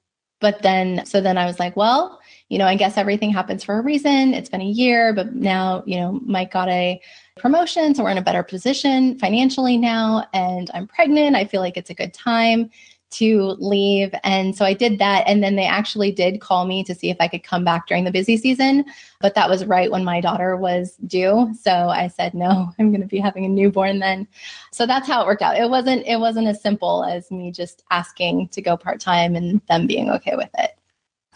But 0.41 0.61
then, 0.61 1.05
so 1.05 1.19
then 1.19 1.37
I 1.37 1.45
was 1.45 1.59
like, 1.59 1.75
well, 1.75 2.18
you 2.49 2.57
know, 2.57 2.65
I 2.65 2.75
guess 2.75 2.97
everything 2.97 3.29
happens 3.29 3.63
for 3.63 3.77
a 3.77 3.81
reason. 3.81 4.33
It's 4.33 4.49
been 4.49 4.61
a 4.61 4.65
year, 4.65 5.13
but 5.13 5.35
now, 5.35 5.83
you 5.85 5.97
know, 5.97 6.19
Mike 6.25 6.51
got 6.51 6.67
a 6.67 6.99
promotion. 7.37 7.93
So 7.93 8.03
we're 8.03 8.09
in 8.09 8.17
a 8.17 8.23
better 8.23 8.43
position 8.43 9.17
financially 9.19 9.77
now. 9.77 10.27
And 10.33 10.69
I'm 10.73 10.87
pregnant. 10.87 11.35
I 11.35 11.45
feel 11.45 11.61
like 11.61 11.77
it's 11.77 11.91
a 11.91 11.95
good 11.95 12.13
time 12.13 12.71
to 13.11 13.55
leave. 13.59 14.13
And 14.23 14.55
so 14.55 14.65
I 14.65 14.73
did 14.73 14.99
that. 14.99 15.23
And 15.27 15.43
then 15.43 15.55
they 15.55 15.65
actually 15.65 16.11
did 16.11 16.41
call 16.41 16.65
me 16.65 16.83
to 16.83 16.93
see 16.93 17.09
if 17.09 17.17
I 17.19 17.27
could 17.27 17.43
come 17.43 17.63
back 17.63 17.87
during 17.87 18.03
the 18.03 18.11
busy 18.11 18.37
season. 18.37 18.85
But 19.19 19.35
that 19.35 19.49
was 19.49 19.65
right 19.65 19.91
when 19.91 20.03
my 20.03 20.21
daughter 20.21 20.55
was 20.55 20.95
due. 21.07 21.53
So 21.59 21.71
I 21.71 22.07
said, 22.07 22.33
no, 22.33 22.71
I'm 22.79 22.91
going 22.91 23.01
to 23.01 23.07
be 23.07 23.19
having 23.19 23.45
a 23.45 23.49
newborn 23.49 23.99
then. 23.99 24.27
So 24.71 24.85
that's 24.85 25.07
how 25.07 25.21
it 25.21 25.25
worked 25.27 25.41
out. 25.41 25.57
It 25.57 25.69
wasn't, 25.69 26.05
it 26.05 26.19
wasn't 26.19 26.47
as 26.47 26.61
simple 26.61 27.03
as 27.03 27.29
me 27.31 27.51
just 27.51 27.83
asking 27.91 28.49
to 28.49 28.61
go 28.61 28.75
part 28.77 28.99
time 28.99 29.35
and 29.35 29.61
them 29.67 29.87
being 29.87 30.09
okay 30.11 30.35
with 30.35 30.49
it. 30.57 30.78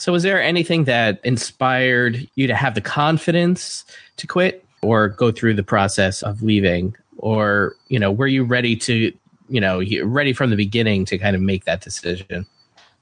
So, 0.03 0.11
was 0.11 0.23
there 0.23 0.43
anything 0.43 0.83
that 0.83 1.21
inspired 1.23 2.27
you 2.35 2.45
to 2.47 2.55
have 2.55 2.75
the 2.75 2.81
confidence 2.81 3.85
to 4.17 4.27
quit 4.27 4.65
or 4.81 5.07
go 5.07 5.31
through 5.31 5.53
the 5.53 5.63
process 5.63 6.21
of 6.21 6.43
leaving? 6.43 6.93
Or, 7.19 7.77
you 7.87 7.99
know, 7.99 8.11
were 8.11 8.27
you 8.27 8.43
ready 8.43 8.75
to, 8.75 9.13
you 9.47 9.61
know, 9.61 9.81
ready 10.03 10.33
from 10.33 10.49
the 10.49 10.57
beginning 10.57 11.05
to 11.05 11.17
kind 11.17 11.37
of 11.37 11.41
make 11.41 11.63
that 11.63 11.79
decision? 11.79 12.45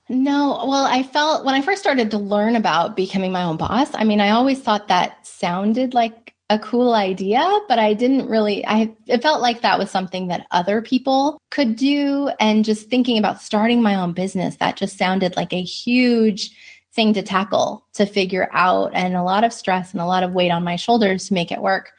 No, 0.10 0.63
well, 0.67 0.86
I 0.86 1.01
felt 1.01 1.43
when 1.43 1.55
I 1.55 1.63
first 1.63 1.81
started 1.81 2.12
to 2.12 2.20
learn 2.20 2.55
about 2.55 2.96
becoming 2.96 3.31
my 3.31 3.46
own 3.46 3.58
boss, 3.58 3.89
I 3.96 4.03
mean, 4.03 4.22
I 4.22 4.29
always 4.29 4.62
thought 4.62 4.88
that 4.89 5.25
sounded 5.25 5.96
like 5.96 6.36
a 6.51 6.60
cool 6.60 6.93
idea, 6.93 7.62
but 7.67 7.79
I 7.79 7.96
didn't 7.96 8.27
really 8.27 8.63
I 8.67 8.93
it 9.08 9.24
felt 9.24 9.41
like 9.41 9.62
that 9.62 9.79
was 9.79 9.89
something 9.89 10.27
that 10.27 10.46
other 10.51 10.84
people 10.84 11.41
could 11.50 11.77
do 11.77 12.29
and 12.39 12.63
just 12.63 12.89
thinking 12.89 13.17
about 13.17 13.41
starting 13.41 13.81
my 13.81 13.96
own 13.96 14.12
business, 14.12 14.58
that 14.58 14.75
just 14.75 15.00
sounded 15.00 15.36
like 15.36 15.53
a 15.53 15.63
huge 15.63 16.51
thing 16.93 17.13
to 17.13 17.21
tackle 17.21 17.86
to 17.93 18.05
figure 18.05 18.50
out 18.51 18.91
and 18.93 19.15
a 19.15 19.24
lot 19.24 19.43
of 19.43 19.53
stress 19.53 19.93
and 19.93 20.01
a 20.01 20.05
lot 20.05 20.24
of 20.24 20.33
weight 20.33 20.51
on 20.51 20.63
my 20.63 20.75
shoulders 20.75 21.27
to 21.27 21.33
make 21.33 21.51
it 21.51 21.62
work. 21.62 21.91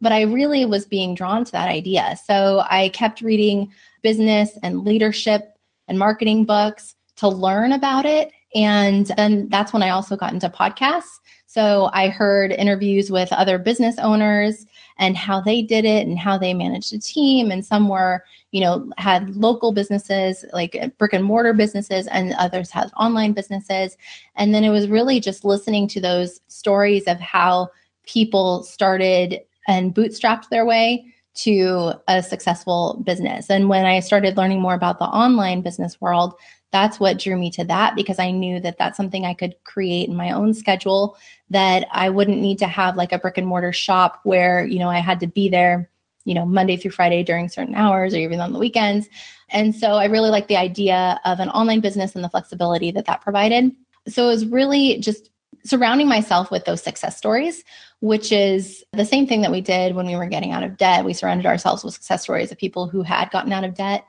But 0.00 0.12
I 0.12 0.22
really 0.22 0.64
was 0.64 0.86
being 0.86 1.14
drawn 1.14 1.44
to 1.44 1.52
that 1.52 1.68
idea. 1.68 2.16
So 2.24 2.64
I 2.68 2.88
kept 2.88 3.20
reading 3.20 3.70
business 4.02 4.58
and 4.62 4.84
leadership 4.84 5.56
and 5.88 5.98
marketing 5.98 6.44
books 6.44 6.96
to 7.16 7.28
learn 7.28 7.72
about 7.72 8.06
it. 8.06 8.32
And 8.54 9.06
then 9.06 9.48
that's 9.48 9.72
when 9.72 9.82
I 9.82 9.90
also 9.90 10.16
got 10.16 10.32
into 10.32 10.48
podcasts. 10.48 11.20
So 11.46 11.90
I 11.92 12.08
heard 12.08 12.52
interviews 12.52 13.10
with 13.10 13.32
other 13.32 13.58
business 13.58 13.98
owners 13.98 14.66
and 15.00 15.16
how 15.16 15.40
they 15.40 15.62
did 15.62 15.84
it 15.84 16.06
and 16.06 16.18
how 16.18 16.38
they 16.38 16.54
managed 16.54 16.92
a 16.92 16.98
team. 16.98 17.50
And 17.50 17.64
some 17.64 17.88
were, 17.88 18.22
you 18.52 18.60
know, 18.60 18.88
had 18.98 19.34
local 19.34 19.72
businesses 19.72 20.44
like 20.52 20.78
brick 20.98 21.14
and 21.14 21.24
mortar 21.24 21.54
businesses, 21.54 22.06
and 22.08 22.34
others 22.34 22.70
had 22.70 22.92
online 22.96 23.32
businesses. 23.32 23.96
And 24.36 24.54
then 24.54 24.62
it 24.62 24.68
was 24.68 24.88
really 24.88 25.18
just 25.18 25.44
listening 25.44 25.88
to 25.88 26.00
those 26.00 26.40
stories 26.48 27.04
of 27.08 27.18
how 27.18 27.70
people 28.06 28.62
started 28.62 29.40
and 29.66 29.94
bootstrapped 29.94 30.50
their 30.50 30.66
way 30.66 31.06
to 31.32 31.92
a 32.08 32.22
successful 32.22 33.00
business. 33.04 33.48
And 33.48 33.68
when 33.68 33.86
I 33.86 34.00
started 34.00 34.36
learning 34.36 34.60
more 34.60 34.74
about 34.74 34.98
the 34.98 35.06
online 35.06 35.62
business 35.62 36.00
world, 36.00 36.34
that's 36.72 37.00
what 37.00 37.18
drew 37.18 37.36
me 37.36 37.50
to 37.52 37.64
that 37.64 37.96
because 37.96 38.18
I 38.18 38.30
knew 38.30 38.60
that 38.60 38.78
that's 38.78 38.96
something 38.96 39.24
I 39.24 39.34
could 39.34 39.54
create 39.64 40.08
in 40.08 40.14
my 40.14 40.30
own 40.30 40.54
schedule 40.54 41.16
that 41.50 41.86
I 41.90 42.10
wouldn't 42.10 42.40
need 42.40 42.58
to 42.58 42.66
have 42.66 42.96
like 42.96 43.12
a 43.12 43.18
brick 43.18 43.38
and 43.38 43.46
mortar 43.46 43.72
shop 43.72 44.20
where, 44.22 44.64
you 44.64 44.78
know, 44.78 44.88
I 44.88 44.98
had 44.98 45.20
to 45.20 45.26
be 45.26 45.48
there, 45.48 45.90
you 46.24 46.34
know, 46.34 46.46
Monday 46.46 46.76
through 46.76 46.92
Friday 46.92 47.24
during 47.24 47.48
certain 47.48 47.74
hours 47.74 48.14
or 48.14 48.18
even 48.18 48.40
on 48.40 48.52
the 48.52 48.58
weekends. 48.58 49.08
And 49.48 49.74
so 49.74 49.94
I 49.94 50.04
really 50.04 50.30
like 50.30 50.46
the 50.46 50.56
idea 50.56 51.20
of 51.24 51.40
an 51.40 51.50
online 51.50 51.80
business 51.80 52.14
and 52.14 52.22
the 52.22 52.28
flexibility 52.28 52.92
that 52.92 53.06
that 53.06 53.20
provided. 53.20 53.72
So 54.06 54.24
it 54.24 54.28
was 54.28 54.46
really 54.46 54.98
just 54.98 55.30
surrounding 55.64 56.08
myself 56.08 56.50
with 56.50 56.64
those 56.64 56.82
success 56.82 57.16
stories, 57.16 57.64
which 58.00 58.32
is 58.32 58.84
the 58.92 59.04
same 59.04 59.26
thing 59.26 59.42
that 59.42 59.50
we 59.50 59.60
did 59.60 59.94
when 59.94 60.06
we 60.06 60.16
were 60.16 60.26
getting 60.26 60.52
out 60.52 60.62
of 60.62 60.76
debt. 60.76 61.04
We 61.04 61.12
surrounded 61.12 61.46
ourselves 61.46 61.84
with 61.84 61.94
success 61.94 62.22
stories 62.22 62.52
of 62.52 62.58
people 62.58 62.88
who 62.88 63.02
had 63.02 63.30
gotten 63.30 63.52
out 63.52 63.64
of 63.64 63.74
debt. 63.74 64.04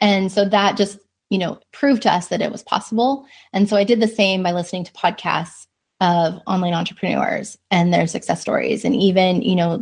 And 0.00 0.30
so 0.30 0.44
that 0.46 0.76
just 0.76 0.98
you 1.30 1.38
know, 1.38 1.58
proved 1.72 2.02
to 2.02 2.12
us 2.12 2.28
that 2.28 2.42
it 2.42 2.52
was 2.52 2.62
possible. 2.62 3.26
And 3.52 3.68
so 3.68 3.76
I 3.76 3.84
did 3.84 4.00
the 4.00 4.08
same 4.08 4.42
by 4.42 4.52
listening 4.52 4.84
to 4.84 4.92
podcasts 4.92 5.66
of 6.00 6.40
online 6.46 6.74
entrepreneurs 6.74 7.56
and 7.70 7.92
their 7.92 8.06
success 8.06 8.40
stories 8.40 8.84
and 8.84 8.94
even, 8.94 9.42
you 9.42 9.54
know, 9.54 9.80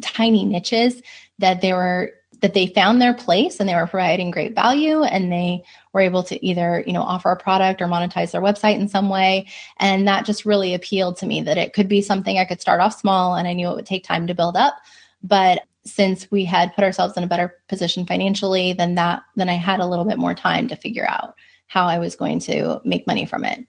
tiny 0.00 0.44
niches 0.44 1.00
that 1.38 1.60
they 1.60 1.72
were 1.72 2.12
that 2.40 2.54
they 2.54 2.68
found 2.68 3.00
their 3.00 3.14
place 3.14 3.58
and 3.58 3.68
they 3.68 3.74
were 3.74 3.86
providing 3.86 4.30
great 4.30 4.54
value 4.54 5.02
and 5.02 5.32
they 5.32 5.62
were 5.92 6.00
able 6.00 6.22
to 6.22 6.44
either 6.44 6.84
you 6.86 6.92
know 6.92 7.02
offer 7.02 7.30
a 7.30 7.36
product 7.36 7.82
or 7.82 7.86
monetize 7.86 8.30
their 8.30 8.40
website 8.40 8.78
in 8.78 8.88
some 8.88 9.08
way 9.08 9.46
and 9.78 10.06
that 10.06 10.24
just 10.24 10.44
really 10.44 10.74
appealed 10.74 11.16
to 11.16 11.26
me 11.26 11.42
that 11.42 11.58
it 11.58 11.72
could 11.72 11.88
be 11.88 12.00
something 12.00 12.38
i 12.38 12.44
could 12.44 12.60
start 12.60 12.80
off 12.80 12.98
small 12.98 13.34
and 13.34 13.48
i 13.48 13.52
knew 13.52 13.68
it 13.68 13.74
would 13.74 13.86
take 13.86 14.04
time 14.04 14.26
to 14.26 14.34
build 14.34 14.56
up 14.56 14.76
but 15.22 15.64
since 15.90 16.30
we 16.30 16.44
had 16.44 16.74
put 16.74 16.84
ourselves 16.84 17.16
in 17.16 17.24
a 17.24 17.28
better 17.28 17.54
position 17.68 18.06
financially, 18.06 18.72
then 18.72 18.94
that 18.96 19.22
then 19.36 19.48
I 19.48 19.54
had 19.54 19.80
a 19.80 19.86
little 19.86 20.04
bit 20.04 20.18
more 20.18 20.34
time 20.34 20.68
to 20.68 20.76
figure 20.76 21.08
out 21.08 21.34
how 21.66 21.86
I 21.86 21.98
was 21.98 22.16
going 22.16 22.40
to 22.40 22.80
make 22.84 23.06
money 23.06 23.26
from 23.26 23.44
it. 23.44 23.66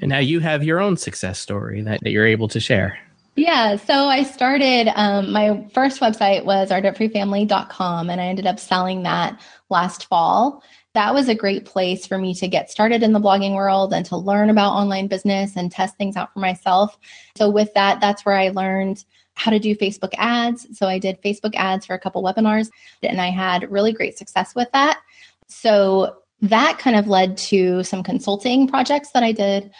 And 0.00 0.10
now 0.10 0.18
you 0.18 0.40
have 0.40 0.62
your 0.62 0.80
own 0.80 0.96
success 0.96 1.38
story 1.38 1.82
that, 1.82 2.00
that 2.02 2.10
you're 2.10 2.26
able 2.26 2.48
to 2.48 2.60
share. 2.60 2.98
Yeah, 3.36 3.76
so 3.76 4.08
I 4.08 4.22
started, 4.22 4.90
um, 4.94 5.30
my 5.30 5.68
first 5.74 6.00
website 6.00 6.46
was 6.46 6.70
ourdebtfreefamily.com, 6.70 8.08
and 8.08 8.18
I 8.18 8.24
ended 8.24 8.46
up 8.46 8.58
selling 8.58 9.02
that 9.02 9.38
last 9.68 10.06
fall. 10.06 10.62
That 10.94 11.12
was 11.12 11.28
a 11.28 11.34
great 11.34 11.66
place 11.66 12.06
for 12.06 12.16
me 12.16 12.34
to 12.36 12.48
get 12.48 12.70
started 12.70 13.02
in 13.02 13.12
the 13.12 13.20
blogging 13.20 13.54
world 13.54 13.92
and 13.92 14.06
to 14.06 14.16
learn 14.16 14.48
about 14.48 14.72
online 14.72 15.06
business 15.06 15.54
and 15.54 15.70
test 15.70 15.98
things 15.98 16.16
out 16.16 16.32
for 16.32 16.38
myself. 16.38 16.98
So, 17.36 17.50
with 17.50 17.74
that, 17.74 18.00
that's 18.00 18.24
where 18.24 18.36
I 18.36 18.48
learned 18.48 19.04
how 19.36 19.50
to 19.50 19.58
do 19.58 19.76
Facebook 19.76 20.12
ads. 20.18 20.66
So 20.76 20.88
I 20.88 20.98
did 20.98 21.22
Facebook 21.22 21.54
ads 21.54 21.86
for 21.86 21.94
a 21.94 21.98
couple 21.98 22.22
webinars 22.22 22.68
and 23.02 23.20
I 23.20 23.30
had 23.30 23.70
really 23.70 23.92
great 23.92 24.18
success 24.18 24.54
with 24.54 24.68
that. 24.72 25.00
So 25.48 26.16
that 26.40 26.78
kind 26.78 26.96
of 26.96 27.06
led 27.06 27.36
to 27.36 27.82
some 27.84 28.02
consulting 28.02 28.66
projects 28.66 29.10
that 29.12 29.22
I 29.22 29.32
did 29.32 29.70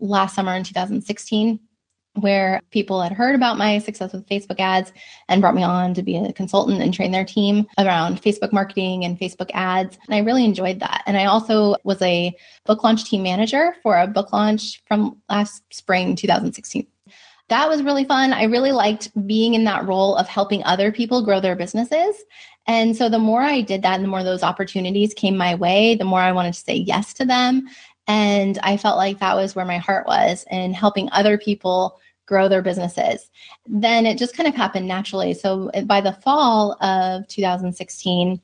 last 0.00 0.34
summer 0.34 0.54
in 0.54 0.64
2016 0.64 1.58
where 2.20 2.60
people 2.70 3.02
had 3.02 3.12
heard 3.12 3.34
about 3.34 3.58
my 3.58 3.78
success 3.78 4.12
with 4.12 4.26
Facebook 4.28 4.60
ads 4.60 4.92
and 5.28 5.40
brought 5.40 5.54
me 5.54 5.64
on 5.64 5.94
to 5.94 6.02
be 6.02 6.16
a 6.16 6.32
consultant 6.32 6.80
and 6.80 6.94
train 6.94 7.10
their 7.10 7.24
team 7.24 7.66
around 7.78 8.22
Facebook 8.22 8.52
marketing 8.52 9.04
and 9.04 9.18
Facebook 9.18 9.50
ads. 9.52 9.98
And 10.06 10.14
I 10.14 10.18
really 10.18 10.44
enjoyed 10.44 10.78
that. 10.80 11.02
And 11.06 11.16
I 11.16 11.24
also 11.24 11.74
was 11.82 12.00
a 12.02 12.32
book 12.66 12.84
launch 12.84 13.04
team 13.04 13.24
manager 13.24 13.74
for 13.82 13.98
a 13.98 14.06
book 14.06 14.32
launch 14.32 14.82
from 14.86 15.20
last 15.28 15.62
spring 15.72 16.14
2016 16.14 16.86
that 17.54 17.68
was 17.68 17.84
really 17.84 18.04
fun. 18.04 18.32
I 18.32 18.44
really 18.44 18.72
liked 18.72 19.10
being 19.28 19.54
in 19.54 19.62
that 19.64 19.86
role 19.86 20.16
of 20.16 20.26
helping 20.26 20.64
other 20.64 20.90
people 20.90 21.24
grow 21.24 21.38
their 21.38 21.54
businesses. 21.54 22.24
And 22.66 22.96
so 22.96 23.08
the 23.08 23.20
more 23.20 23.42
I 23.42 23.60
did 23.60 23.82
that 23.82 23.94
and 23.94 24.02
the 24.02 24.08
more 24.08 24.24
those 24.24 24.42
opportunities 24.42 25.14
came 25.14 25.36
my 25.36 25.54
way, 25.54 25.94
the 25.94 26.04
more 26.04 26.18
I 26.18 26.32
wanted 26.32 26.54
to 26.54 26.60
say 26.60 26.74
yes 26.74 27.14
to 27.14 27.24
them. 27.24 27.68
And 28.08 28.58
I 28.64 28.76
felt 28.76 28.96
like 28.96 29.20
that 29.20 29.36
was 29.36 29.54
where 29.54 29.64
my 29.64 29.78
heart 29.78 30.04
was 30.04 30.44
in 30.50 30.74
helping 30.74 31.08
other 31.12 31.38
people 31.38 32.00
grow 32.26 32.48
their 32.48 32.60
businesses. 32.60 33.30
Then 33.66 34.04
it 34.04 34.18
just 34.18 34.36
kind 34.36 34.48
of 34.48 34.56
happened 34.56 34.88
naturally. 34.88 35.32
So 35.32 35.70
by 35.84 36.00
the 36.00 36.14
fall 36.24 36.72
of 36.82 37.28
2016, 37.28 38.40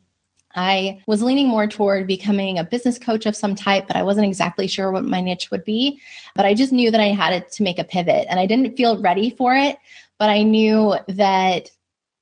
I 0.54 1.02
was 1.06 1.22
leaning 1.22 1.48
more 1.48 1.66
toward 1.66 2.06
becoming 2.06 2.58
a 2.58 2.64
business 2.64 2.98
coach 2.98 3.26
of 3.26 3.36
some 3.36 3.54
type, 3.54 3.86
but 3.86 3.96
I 3.96 4.02
wasn't 4.02 4.26
exactly 4.26 4.66
sure 4.66 4.90
what 4.90 5.04
my 5.04 5.20
niche 5.20 5.50
would 5.50 5.64
be. 5.64 6.00
But 6.34 6.46
I 6.46 6.54
just 6.54 6.72
knew 6.72 6.90
that 6.90 7.00
I 7.00 7.08
had 7.08 7.50
to 7.50 7.62
make 7.62 7.78
a 7.78 7.84
pivot 7.84 8.26
and 8.28 8.40
I 8.40 8.46
didn't 8.46 8.76
feel 8.76 9.00
ready 9.00 9.30
for 9.30 9.54
it, 9.54 9.76
but 10.18 10.28
I 10.28 10.42
knew 10.42 10.96
that 11.08 11.70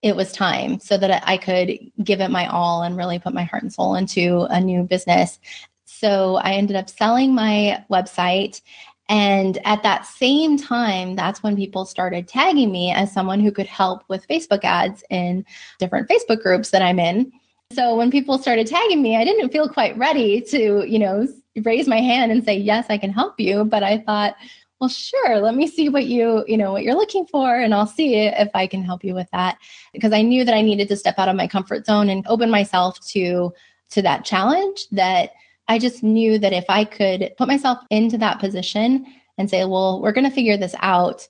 it 0.03 0.15
was 0.15 0.33
time 0.33 0.79
so 0.79 0.97
that 0.97 1.23
I 1.27 1.37
could 1.37 1.79
give 2.05 2.21
it 2.21 2.31
my 2.31 2.47
all 2.47 2.83
and 2.83 2.97
really 2.97 3.19
put 3.19 3.35
my 3.35 3.43
heart 3.45 3.63
and 3.63 3.73
soul 3.73 3.97
into 3.97 4.43
a 4.51 4.61
new 4.61 4.85
business. 4.85 5.41
So 5.85 6.37
I 6.37 6.53
ended 6.53 6.77
up 6.77 6.89
selling 6.89 7.35
my 7.35 7.85
website. 7.91 8.61
And 9.09 9.59
at 9.65 9.83
that 9.83 10.07
same 10.07 10.59
time, 10.59 11.17
that's 11.17 11.43
when 11.43 11.57
people 11.57 11.87
started 11.87 12.29
tagging 12.29 12.71
me 12.71 12.93
as 12.93 13.11
someone 13.11 13.41
who 13.41 13.51
could 13.51 13.67
help 13.67 14.05
with 14.09 14.29
Facebook 14.29 14.65
ads 14.65 15.03
in 15.09 15.47
different 15.79 16.09
Facebook 16.09 16.43
groups 16.43 16.71
that 16.71 16.83
I'm 16.83 17.01
in. 17.01 17.33
So 17.73 17.95
when 17.97 18.11
people 18.11 18.39
started 18.39 18.67
tagging 18.67 19.03
me, 19.03 19.17
I 19.17 19.25
didn't 19.25 19.51
feel 19.51 19.69
quite 19.69 19.97
ready 19.99 20.41
to, 20.41 20.89
you 20.89 20.99
know, 20.99 21.29
raise 21.63 21.87
my 21.87 22.01
hand 22.01 22.33
and 22.33 22.43
say, 22.43 22.57
yes, 22.57 22.87
I 22.89 22.97
can 22.97 23.11
help 23.11 23.39
you. 23.39 23.65
But 23.65 23.83
I 23.83 23.99
thought, 23.99 24.37
well, 24.81 24.89
sure, 24.89 25.39
let 25.39 25.55
me 25.55 25.67
see 25.67 25.89
what 25.89 26.07
you, 26.07 26.45
you 26.49 26.57
know, 26.57 26.73
what 26.73 26.83
you're 26.83 26.95
looking 26.95 27.27
for, 27.27 27.55
and 27.55 27.75
I'll 27.75 27.87
see 27.87 28.15
if 28.15 28.49
I 28.55 28.67
can 28.67 28.83
help 28.83 29.05
you 29.05 29.15
with 29.15 29.29
that. 29.33 29.59
Because 29.93 30.13
I 30.13 30.23
knew 30.23 30.45
that 30.45 30.55
I 30.55 30.63
needed 30.63 30.89
to 30.89 30.97
step 30.97 31.19
out 31.19 31.29
of 31.29 31.37
my 31.37 31.47
comfort 31.47 31.85
zone 31.85 32.09
and 32.09 32.27
open 32.27 32.51
myself 32.51 32.99
to 33.09 33.53
to 33.91 34.03
that 34.03 34.25
challenge 34.25 34.89
that 34.91 35.33
I 35.67 35.79
just 35.79 36.03
knew 36.03 36.39
that 36.39 36.53
if 36.53 36.67
I 36.69 36.85
could 36.85 37.33
put 37.39 37.49
myself 37.49 37.79
into 37.91 38.19
that 38.19 38.39
position 38.39 39.07
and 39.37 39.49
say, 39.49 39.65
well, 39.65 40.01
we're 40.03 40.13
going 40.13 40.29
to 40.29 40.35
figure 40.35 40.57
this 40.57 40.75
out 40.81 41.27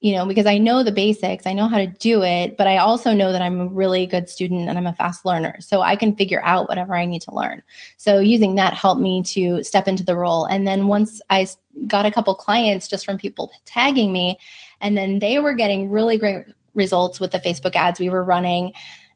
you 0.00 0.14
know, 0.14 0.26
because 0.26 0.46
I 0.46 0.58
know 0.58 0.84
the 0.84 0.92
basics, 0.92 1.44
I 1.44 1.52
know 1.52 1.66
how 1.66 1.78
to 1.78 1.86
do 1.86 2.22
it, 2.22 2.56
but 2.56 2.68
I 2.68 2.76
also 2.76 3.12
know 3.12 3.32
that 3.32 3.42
I'm 3.42 3.60
a 3.60 3.66
really 3.66 4.06
good 4.06 4.28
student 4.28 4.68
and 4.68 4.78
I'm 4.78 4.86
a 4.86 4.92
fast 4.92 5.24
learner. 5.24 5.56
So 5.60 5.80
I 5.80 5.96
can 5.96 6.14
figure 6.14 6.40
out 6.44 6.68
whatever 6.68 6.94
I 6.94 7.04
need 7.04 7.22
to 7.22 7.34
learn. 7.34 7.62
So 7.96 8.20
using 8.20 8.54
that 8.54 8.74
helped 8.74 9.00
me 9.00 9.24
to 9.24 9.64
step 9.64 9.88
into 9.88 10.04
the 10.04 10.14
role. 10.14 10.44
And 10.44 10.66
then 10.66 10.86
once 10.86 11.20
I 11.30 11.48
got 11.88 12.06
a 12.06 12.12
couple 12.12 12.34
clients 12.36 12.86
just 12.86 13.04
from 13.04 13.18
people 13.18 13.50
tagging 13.64 14.12
me, 14.12 14.38
and 14.80 14.96
then 14.96 15.18
they 15.18 15.40
were 15.40 15.54
getting 15.54 15.90
really 15.90 16.16
great 16.16 16.44
results 16.74 17.18
with 17.18 17.32
the 17.32 17.40
Facebook 17.40 17.74
ads 17.74 17.98
we 17.98 18.08
were 18.08 18.22
running, 18.22 18.72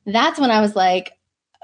that's 0.06 0.40
when 0.40 0.50
I 0.50 0.60
was 0.60 0.74
like, 0.74 1.12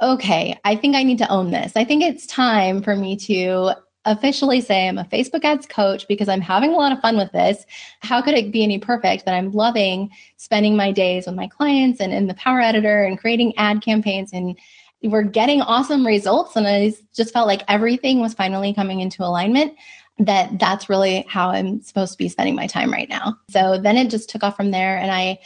okay, 0.00 0.56
I 0.64 0.76
think 0.76 0.94
I 0.94 1.02
need 1.02 1.18
to 1.18 1.28
own 1.28 1.50
this. 1.50 1.72
I 1.74 1.82
think 1.84 2.04
it's 2.04 2.24
time 2.28 2.82
for 2.82 2.94
me 2.94 3.16
to 3.16 3.72
officially 4.10 4.60
say 4.60 4.88
I'm 4.88 4.98
a 4.98 5.04
Facebook 5.04 5.44
ads 5.44 5.66
coach 5.66 6.06
because 6.08 6.28
I'm 6.28 6.40
having 6.40 6.70
a 6.70 6.76
lot 6.76 6.92
of 6.92 7.00
fun 7.00 7.16
with 7.16 7.32
this. 7.32 7.66
How 8.00 8.20
could 8.22 8.34
it 8.34 8.52
be 8.52 8.62
any 8.62 8.78
perfect 8.78 9.24
that 9.24 9.34
I'm 9.34 9.52
loving 9.52 10.10
spending 10.36 10.76
my 10.76 10.92
days 10.92 11.26
with 11.26 11.34
my 11.34 11.46
clients 11.46 12.00
and 12.00 12.12
in 12.12 12.26
the 12.26 12.34
Power 12.34 12.60
Editor 12.60 13.04
and 13.04 13.18
creating 13.18 13.56
ad 13.56 13.82
campaigns 13.82 14.32
and 14.32 14.58
we're 15.02 15.22
getting 15.22 15.62
awesome 15.62 16.06
results 16.06 16.56
and 16.56 16.66
I 16.66 16.92
just 17.14 17.32
felt 17.32 17.46
like 17.46 17.62
everything 17.68 18.20
was 18.20 18.34
finally 18.34 18.74
coming 18.74 19.00
into 19.00 19.24
alignment 19.24 19.74
that 20.18 20.58
that's 20.58 20.88
really 20.88 21.24
how 21.28 21.50
I'm 21.50 21.80
supposed 21.80 22.12
to 22.12 22.18
be 22.18 22.28
spending 22.28 22.56
my 22.56 22.66
time 22.66 22.92
right 22.92 23.08
now. 23.08 23.38
So 23.50 23.78
then 23.78 23.96
it 23.96 24.10
just 24.10 24.28
took 24.28 24.42
off 24.42 24.56
from 24.56 24.72
there 24.72 24.98
and 24.98 25.12
I 25.12 25.38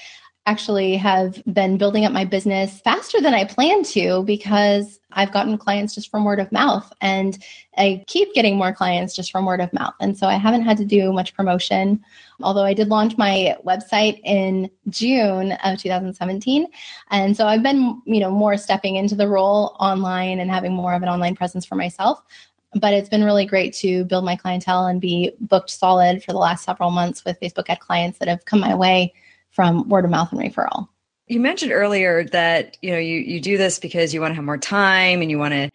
actually 0.46 0.96
have 0.96 1.40
been 1.52 1.78
building 1.78 2.04
up 2.04 2.12
my 2.12 2.24
business 2.24 2.80
faster 2.80 3.20
than 3.20 3.32
I 3.32 3.44
planned 3.44 3.84
to 3.86 4.24
because 4.24 4.98
I've 5.12 5.32
gotten 5.32 5.56
clients 5.56 5.94
just 5.94 6.10
from 6.10 6.24
word 6.24 6.40
of 6.40 6.50
mouth 6.50 6.92
and 7.00 7.38
I 7.78 8.02
keep 8.08 8.34
getting 8.34 8.56
more 8.56 8.72
clients 8.72 9.14
just 9.14 9.30
from 9.30 9.46
word 9.46 9.60
of 9.60 9.72
mouth. 9.72 9.94
And 10.00 10.18
so 10.18 10.26
I 10.26 10.34
haven't 10.34 10.62
had 10.62 10.78
to 10.78 10.84
do 10.84 11.12
much 11.12 11.34
promotion, 11.34 12.02
although 12.42 12.64
I 12.64 12.74
did 12.74 12.88
launch 12.88 13.16
my 13.16 13.56
website 13.64 14.20
in 14.24 14.68
June 14.88 15.52
of 15.52 15.78
2017. 15.78 16.66
And 17.10 17.36
so 17.36 17.46
I've 17.46 17.62
been, 17.62 18.02
you 18.04 18.18
know, 18.18 18.30
more 18.30 18.56
stepping 18.56 18.96
into 18.96 19.14
the 19.14 19.28
role 19.28 19.76
online 19.78 20.40
and 20.40 20.50
having 20.50 20.72
more 20.72 20.94
of 20.94 21.02
an 21.02 21.08
online 21.08 21.36
presence 21.36 21.64
for 21.64 21.76
myself. 21.76 22.20
But 22.74 22.94
it's 22.94 23.08
been 23.08 23.22
really 23.22 23.46
great 23.46 23.74
to 23.74 24.04
build 24.06 24.24
my 24.24 24.34
clientele 24.34 24.86
and 24.86 25.00
be 25.00 25.32
booked 25.40 25.70
solid 25.70 26.24
for 26.24 26.32
the 26.32 26.38
last 26.38 26.64
several 26.64 26.90
months 26.90 27.24
with 27.24 27.38
Facebook 27.38 27.68
ad 27.68 27.78
clients 27.78 28.18
that 28.18 28.28
have 28.28 28.44
come 28.44 28.60
my 28.60 28.74
way 28.74 29.12
from 29.52 29.88
word 29.88 30.04
of 30.04 30.10
mouth 30.10 30.32
and 30.32 30.40
referral. 30.40 30.88
You 31.28 31.40
mentioned 31.40 31.72
earlier 31.72 32.24
that 32.24 32.76
you 32.82 32.90
know 32.90 32.98
you 32.98 33.18
you 33.18 33.40
do 33.40 33.56
this 33.56 33.78
because 33.78 34.12
you 34.12 34.20
want 34.20 34.32
to 34.32 34.36
have 34.36 34.44
more 34.44 34.58
time 34.58 35.22
and 35.22 35.30
you 35.30 35.38
want 35.38 35.54
to 35.54 35.70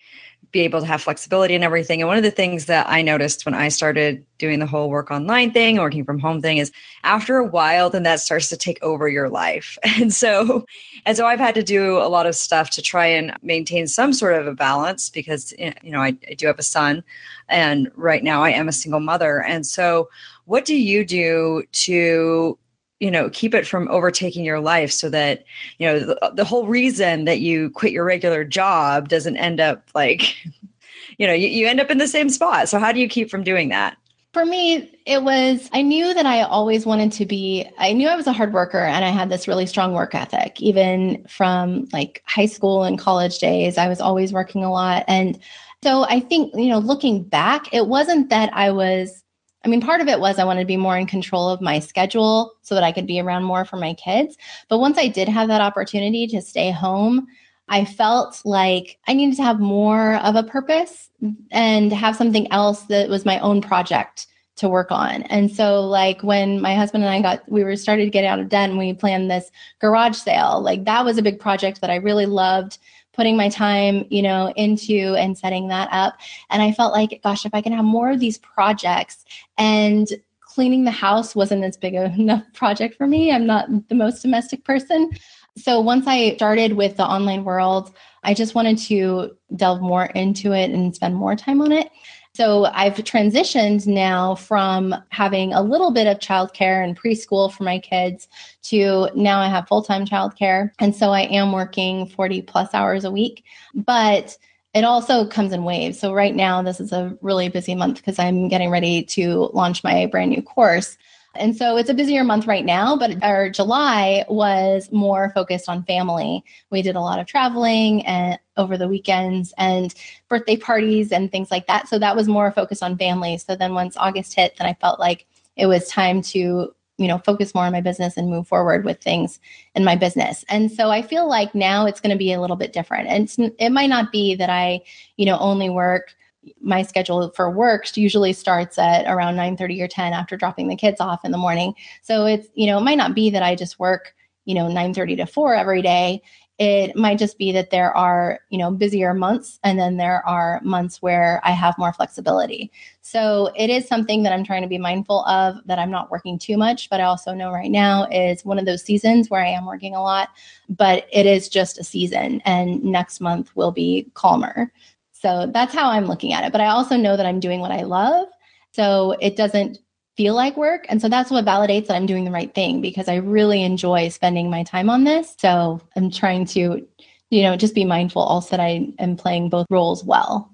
be 0.51 0.61
able 0.61 0.79
to 0.79 0.85
have 0.85 1.01
flexibility 1.01 1.55
and 1.55 1.63
everything. 1.63 2.01
And 2.01 2.07
one 2.07 2.17
of 2.17 2.23
the 2.23 2.31
things 2.31 2.65
that 2.65 2.87
I 2.87 3.01
noticed 3.01 3.45
when 3.45 3.53
I 3.53 3.67
started 3.67 4.25
doing 4.37 4.59
the 4.59 4.65
whole 4.65 4.89
work 4.89 5.11
online 5.11 5.51
thing, 5.51 5.77
working 5.77 6.05
from 6.05 6.19
home 6.19 6.41
thing 6.41 6.57
is 6.57 6.71
after 7.03 7.37
a 7.37 7.45
while, 7.45 7.89
then 7.89 8.03
that 8.03 8.19
starts 8.19 8.49
to 8.49 8.57
take 8.57 8.81
over 8.81 9.07
your 9.07 9.29
life. 9.29 9.77
And 9.97 10.13
so, 10.13 10.65
and 11.05 11.17
so 11.17 11.25
I've 11.25 11.39
had 11.39 11.55
to 11.55 11.63
do 11.63 11.97
a 11.97 12.07
lot 12.07 12.27
of 12.27 12.35
stuff 12.35 12.69
to 12.71 12.81
try 12.81 13.07
and 13.07 13.35
maintain 13.41 13.87
some 13.87 14.13
sort 14.13 14.35
of 14.35 14.45
a 14.45 14.53
balance 14.53 15.09
because, 15.09 15.53
eh, 15.57 15.73
you 15.81 15.91
know, 15.91 16.01
I, 16.01 16.15
I 16.29 16.35
do 16.35 16.45
have 16.47 16.59
a 16.59 16.63
son 16.63 17.03
and 17.49 17.91
right 17.95 18.23
now 18.23 18.43
I 18.43 18.51
am 18.51 18.67
a 18.67 18.71
single 18.73 18.99
mother. 18.99 19.43
And 19.43 19.65
so 19.65 20.09
what 20.45 20.65
do 20.65 20.75
you 20.75 21.03
do 21.03 21.63
to 21.71 22.57
you 22.99 23.11
know 23.11 23.29
keep 23.29 23.53
it 23.53 23.67
from 23.67 23.87
overtaking 23.89 24.43
your 24.43 24.59
life 24.59 24.91
so 24.91 25.09
that 25.09 25.43
you 25.77 25.87
know 25.87 25.99
the, 25.99 26.31
the, 26.33 26.45
whole 26.45 26.67
reason 26.67 27.25
that 27.25 27.39
you 27.39 27.69
quit 27.71 27.91
your 27.91 28.03
regular 28.03 28.43
job 28.43 29.07
doesn't 29.07 29.37
end 29.37 29.59
up 29.59 29.89
like 29.93 30.35
you 31.17 31.27
know 31.27 31.33
you, 31.33 31.47
you 31.47 31.67
end 31.67 31.79
up 31.79 31.91
in 31.91 31.97
the 31.97 32.07
same 32.07 32.29
spot. 32.29 32.69
So 32.69 32.79
how 32.79 32.91
do 32.91 32.99
you 32.99 33.07
keep 33.07 33.29
from 33.29 33.43
doing 33.43 33.69
that? 33.69 33.97
For 34.33 34.45
me 34.45 34.91
it 35.05 35.23
was 35.23 35.69
i 35.73 35.81
knew 35.81 36.13
that 36.13 36.25
i 36.25 36.41
always 36.41 36.85
wanted 36.85 37.11
to 37.13 37.25
be 37.25 37.65
i 37.79 37.91
knew 37.93 38.07
i 38.07 38.15
was 38.15 38.27
a 38.27 38.33
hard 38.33 38.53
worker 38.53 38.79
and 38.79 39.03
i 39.03 39.09
had 39.09 39.29
this 39.29 39.47
really 39.47 39.65
strong 39.65 39.93
work 39.93 40.13
ethic. 40.13 40.61
Even 40.61 41.25
from 41.27 41.87
like 41.91 42.21
high 42.25 42.45
school 42.45 42.83
and 42.83 42.99
college 42.99 43.39
days 43.39 43.77
i 43.77 43.87
was 43.87 44.01
always 44.01 44.33
working 44.33 44.63
a 44.63 44.71
lot. 44.71 45.05
And 45.07 45.39
so 45.83 46.03
i 46.03 46.19
think 46.19 46.53
you 46.55 46.69
know 46.69 46.79
looking 46.79 47.23
back 47.23 47.73
it 47.73 47.87
wasn't 47.87 48.29
that 48.29 48.51
i 48.53 48.69
was 48.69 49.23
I 49.65 49.69
mean, 49.69 49.81
part 49.81 50.01
of 50.01 50.07
it 50.07 50.19
was 50.19 50.39
I 50.39 50.43
wanted 50.43 50.61
to 50.61 50.67
be 50.67 50.77
more 50.77 50.97
in 50.97 51.07
control 51.07 51.49
of 51.49 51.61
my 51.61 51.79
schedule 51.79 52.53
so 52.61 52.75
that 52.75 52.83
I 52.83 52.91
could 52.91 53.07
be 53.07 53.19
around 53.19 53.43
more 53.43 53.65
for 53.65 53.77
my 53.77 53.93
kids. 53.93 54.37
But 54.69 54.79
once 54.79 54.97
I 54.97 55.07
did 55.07 55.27
have 55.27 55.47
that 55.49 55.61
opportunity 55.61 56.27
to 56.27 56.41
stay 56.41 56.71
home, 56.71 57.27
I 57.69 57.83
felt 57.83 58.41
like 58.45 58.97
I 59.07 59.13
needed 59.13 59.35
to 59.37 59.43
have 59.43 59.59
more 59.59 60.15
of 60.17 60.35
a 60.35 60.43
purpose 60.43 61.09
and 61.51 61.91
have 61.91 62.15
something 62.15 62.49
else 62.51 62.83
that 62.83 63.09
was 63.09 63.25
my 63.25 63.39
own 63.39 63.61
project 63.61 64.27
to 64.57 64.69
work 64.69 64.91
on. 64.91 65.23
And 65.23 65.51
so 65.51 65.81
like 65.81 66.21
when 66.23 66.61
my 66.61 66.75
husband 66.75 67.03
and 67.03 67.13
I 67.13 67.21
got 67.21 67.49
we 67.51 67.63
were 67.63 67.75
started 67.75 68.05
to 68.05 68.09
get 68.09 68.25
out 68.25 68.39
of 68.39 68.49
debt 68.49 68.69
and 68.69 68.77
we 68.77 68.93
planned 68.93 69.29
this 69.29 69.51
garage 69.79 70.17
sale, 70.17 70.61
like 70.61 70.85
that 70.85 71.05
was 71.05 71.17
a 71.17 71.23
big 71.23 71.39
project 71.39 71.81
that 71.81 71.89
I 71.89 71.95
really 71.95 72.25
loved 72.25 72.77
putting 73.17 73.35
my 73.35 73.49
time, 73.49 74.05
you 74.09 74.21
know, 74.21 74.53
into 74.55 75.15
and 75.15 75.37
setting 75.37 75.67
that 75.67 75.89
up. 75.91 76.17
And 76.51 76.61
I 76.61 76.71
felt 76.71 76.93
like, 76.93 77.19
gosh, 77.23 77.45
if 77.45 77.53
I 77.53 77.61
can 77.61 77.73
have 77.73 77.83
more 77.83 78.11
of 78.11 78.19
these 78.19 78.37
projects 78.37 79.25
and 79.57 80.07
cleaning 80.39 80.85
the 80.85 80.91
house 80.91 81.35
wasn't 81.35 81.63
as 81.63 81.75
big 81.75 81.93
enough 81.95 82.43
project 82.53 82.95
for 82.95 83.07
me. 83.07 83.31
I'm 83.31 83.45
not 83.45 83.67
the 83.89 83.95
most 83.95 84.21
domestic 84.21 84.63
person. 84.63 85.11
So 85.57 85.81
once 85.81 86.05
I 86.07 86.35
started 86.35 86.73
with 86.73 86.97
the 86.97 87.05
online 87.05 87.43
world, 87.43 87.95
I 88.23 88.35
just 88.35 88.53
wanted 88.53 88.77
to 88.79 89.35
delve 89.55 89.81
more 89.81 90.05
into 90.05 90.53
it 90.53 90.69
and 90.69 90.95
spend 90.95 91.15
more 91.15 91.35
time 91.35 91.61
on 91.61 91.71
it. 91.71 91.89
So 92.37 92.65
I've 92.65 92.93
transitioned 92.93 93.87
now 93.87 94.35
from 94.35 94.93
having 95.09 95.53
a 95.53 95.61
little 95.63 95.89
bit 95.89 96.05
of 96.05 96.19
childcare 96.19 96.83
and 96.83 96.95
preschool 96.95 97.51
for 97.51 97.63
my 97.63 97.79
kids 97.79 98.27
to 98.65 99.09
now 99.15 99.39
I 99.39 99.47
have 99.47 99.67
full 99.67 99.81
time 99.81 100.05
childcare. 100.05 100.69
And 100.77 100.95
so 100.95 101.09
I 101.09 101.21
am 101.21 101.51
working 101.51 102.05
40 102.05 102.43
plus 102.43 102.75
hours 102.75 103.05
a 103.05 103.11
week. 103.11 103.43
But 103.73 104.37
it 104.75 104.83
also 104.83 105.25
comes 105.25 105.51
in 105.51 105.63
waves. 105.63 105.99
So 105.99 106.13
right 106.13 106.35
now, 106.35 106.61
this 106.61 106.79
is 106.79 106.91
a 106.91 107.17
really 107.23 107.49
busy 107.49 107.73
month 107.73 107.97
because 107.97 108.19
I'm 108.19 108.49
getting 108.49 108.69
ready 108.69 109.01
to 109.05 109.49
launch 109.55 109.83
my 109.83 110.05
brand 110.05 110.29
new 110.29 110.43
course. 110.43 110.95
And 111.39 111.55
so 111.55 111.77
it's 111.77 111.89
a 111.89 111.93
busier 111.93 112.23
month 112.23 112.47
right 112.47 112.65
now, 112.65 112.95
but 112.95 113.23
our 113.23 113.49
July 113.49 114.25
was 114.27 114.91
more 114.91 115.31
focused 115.33 115.69
on 115.69 115.83
family. 115.83 116.43
We 116.69 116.81
did 116.81 116.95
a 116.95 117.01
lot 117.01 117.19
of 117.19 117.27
traveling 117.27 118.05
and 118.05 118.39
over 118.57 118.77
the 118.77 118.87
weekends 118.87 119.53
and 119.57 119.93
birthday 120.29 120.57
parties 120.57 121.11
and 121.11 121.31
things 121.31 121.51
like 121.51 121.67
that. 121.67 121.87
So 121.87 121.99
that 121.99 122.15
was 122.15 122.27
more 122.27 122.51
focused 122.51 122.83
on 122.83 122.97
family. 122.97 123.37
So 123.37 123.55
then 123.55 123.73
once 123.73 123.95
August 123.97 124.33
hit, 124.33 124.55
then 124.57 124.67
I 124.67 124.73
felt 124.73 124.99
like 124.99 125.25
it 125.55 125.65
was 125.67 125.87
time 125.87 126.21
to 126.21 126.73
you 126.97 127.07
know 127.07 127.19
focus 127.19 127.53
more 127.53 127.65
on 127.65 127.71
my 127.71 127.81
business 127.81 128.17
and 128.17 128.29
move 128.29 128.47
forward 128.47 128.83
with 128.83 128.99
things 128.99 129.39
in 129.75 129.83
my 129.83 129.95
business 129.95 130.43
and 130.49 130.71
so 130.71 130.89
i 130.89 131.01
feel 131.01 131.27
like 131.29 131.53
now 131.53 131.85
it's 131.85 131.99
going 131.99 132.11
to 132.11 132.17
be 132.17 132.33
a 132.33 132.41
little 132.41 132.55
bit 132.55 132.73
different 132.73 133.07
and 133.07 133.53
it 133.59 133.69
might 133.69 133.89
not 133.89 134.11
be 134.11 134.33
that 134.33 134.49
i 134.49 134.81
you 135.15 135.25
know 135.25 135.37
only 135.37 135.69
work 135.69 136.15
my 136.61 136.81
schedule 136.81 137.31
for 137.35 137.49
work 137.49 137.95
usually 137.97 138.33
starts 138.33 138.77
at 138.77 139.05
around 139.07 139.35
9 139.35 139.57
30 139.57 139.81
or 139.81 139.87
10 139.87 140.13
after 140.13 140.37
dropping 140.37 140.67
the 140.67 140.75
kids 140.75 141.01
off 141.01 141.23
in 141.23 141.31
the 141.31 141.37
morning. 141.37 141.73
So 142.01 142.25
it's 142.25 142.47
you 142.55 142.67
know 142.67 142.77
it 142.77 142.83
might 142.83 142.97
not 142.97 143.15
be 143.15 143.29
that 143.29 143.43
i 143.43 143.55
just 143.55 143.79
work 143.79 144.13
you 144.45 144.55
know 144.55 144.67
9 144.67 144.93
30 144.93 145.15
to 145.17 145.25
4 145.25 145.55
every 145.55 145.81
day. 145.81 146.21
It 146.59 146.95
might 146.95 147.19
just 147.19 147.37
be 147.37 147.51
that 147.51 147.69
there 147.69 147.95
are 147.95 148.39
you 148.49 148.57
know 148.57 148.71
busier 148.71 149.13
months 149.13 149.59
and 149.63 149.77
then 149.77 149.97
there 149.97 150.27
are 150.27 150.59
months 150.63 151.01
where 151.01 151.39
i 151.43 151.51
have 151.51 151.77
more 151.77 151.93
flexibility. 151.93 152.71
So 153.01 153.51
it 153.55 153.69
is 153.69 153.87
something 153.87 154.23
that 154.23 154.33
i'm 154.33 154.43
trying 154.43 154.63
to 154.63 154.67
be 154.67 154.77
mindful 154.77 155.23
of 155.25 155.55
that 155.65 155.79
i'm 155.79 155.91
not 155.91 156.11
working 156.11 156.37
too 156.37 156.57
much 156.57 156.89
but 156.89 156.99
i 156.99 157.03
also 157.03 157.33
know 157.33 157.51
right 157.51 157.71
now 157.71 158.05
is 158.05 158.43
one 158.43 158.59
of 158.59 158.65
those 158.65 158.83
seasons 158.83 159.29
where 159.29 159.45
i 159.45 159.47
am 159.49 159.65
working 159.65 159.95
a 159.95 160.01
lot 160.01 160.29
but 160.69 161.07
it 161.13 161.25
is 161.25 161.47
just 161.47 161.77
a 161.77 161.83
season 161.83 162.41
and 162.43 162.83
next 162.83 163.21
month 163.21 163.55
will 163.55 163.71
be 163.71 164.09
calmer 164.13 164.71
so 165.19 165.49
that's 165.53 165.73
how 165.73 165.89
i'm 165.89 166.05
looking 166.05 166.33
at 166.33 166.43
it 166.43 166.51
but 166.51 166.61
i 166.61 166.67
also 166.67 166.95
know 166.95 167.17
that 167.17 167.25
i'm 167.25 167.39
doing 167.39 167.59
what 167.59 167.71
i 167.71 167.83
love 167.83 168.27
so 168.71 169.15
it 169.19 169.35
doesn't 169.35 169.79
feel 170.17 170.33
like 170.33 170.57
work. 170.57 170.85
And 170.89 170.99
so 170.99 171.07
that's 171.07 171.29
what 171.29 171.45
validates 171.45 171.87
that 171.87 171.95
I'm 171.95 172.07
doing 172.07 172.25
the 172.25 172.31
right 172.31 172.53
thing 172.53 172.81
because 172.81 173.07
I 173.07 173.15
really 173.15 173.63
enjoy 173.63 174.09
spending 174.09 174.49
my 174.49 174.63
time 174.63 174.89
on 174.89 175.03
this. 175.03 175.35
So 175.37 175.79
I'm 175.95 176.09
trying 176.09 176.45
to, 176.47 176.85
you 177.29 177.41
know, 177.43 177.55
just 177.55 177.75
be 177.75 177.85
mindful 177.85 178.23
also 178.23 178.49
that 178.51 178.59
I 178.59 178.89
am 178.97 179.15
playing 179.15 179.49
both 179.49 179.67
roles 179.69 180.03
well. 180.03 180.51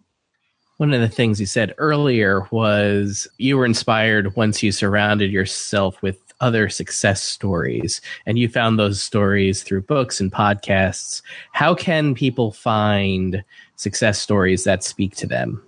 One 0.78 0.94
of 0.94 1.00
the 1.00 1.08
things 1.08 1.40
you 1.40 1.46
said 1.46 1.74
earlier 1.78 2.46
was 2.52 3.26
you 3.38 3.58
were 3.58 3.66
inspired 3.66 4.36
once 4.36 4.62
you 4.62 4.74
surrounded 4.74 5.32
yourself 5.32 6.02
with 6.02 6.20
other 6.42 6.68
success 6.68 7.22
stories 7.22 8.02
and 8.26 8.38
you 8.38 8.50
found 8.50 8.78
those 8.78 9.02
stories 9.02 9.64
through 9.64 9.84
books 9.84 10.20
and 10.20 10.30
podcasts. 10.30 11.22
How 11.54 11.74
can 11.74 12.16
people 12.16 12.52
find 12.52 13.46
success 13.76 14.20
stories 14.20 14.64
that 14.64 14.84
speak 14.84 15.16
to 15.18 15.28
them? 15.28 15.62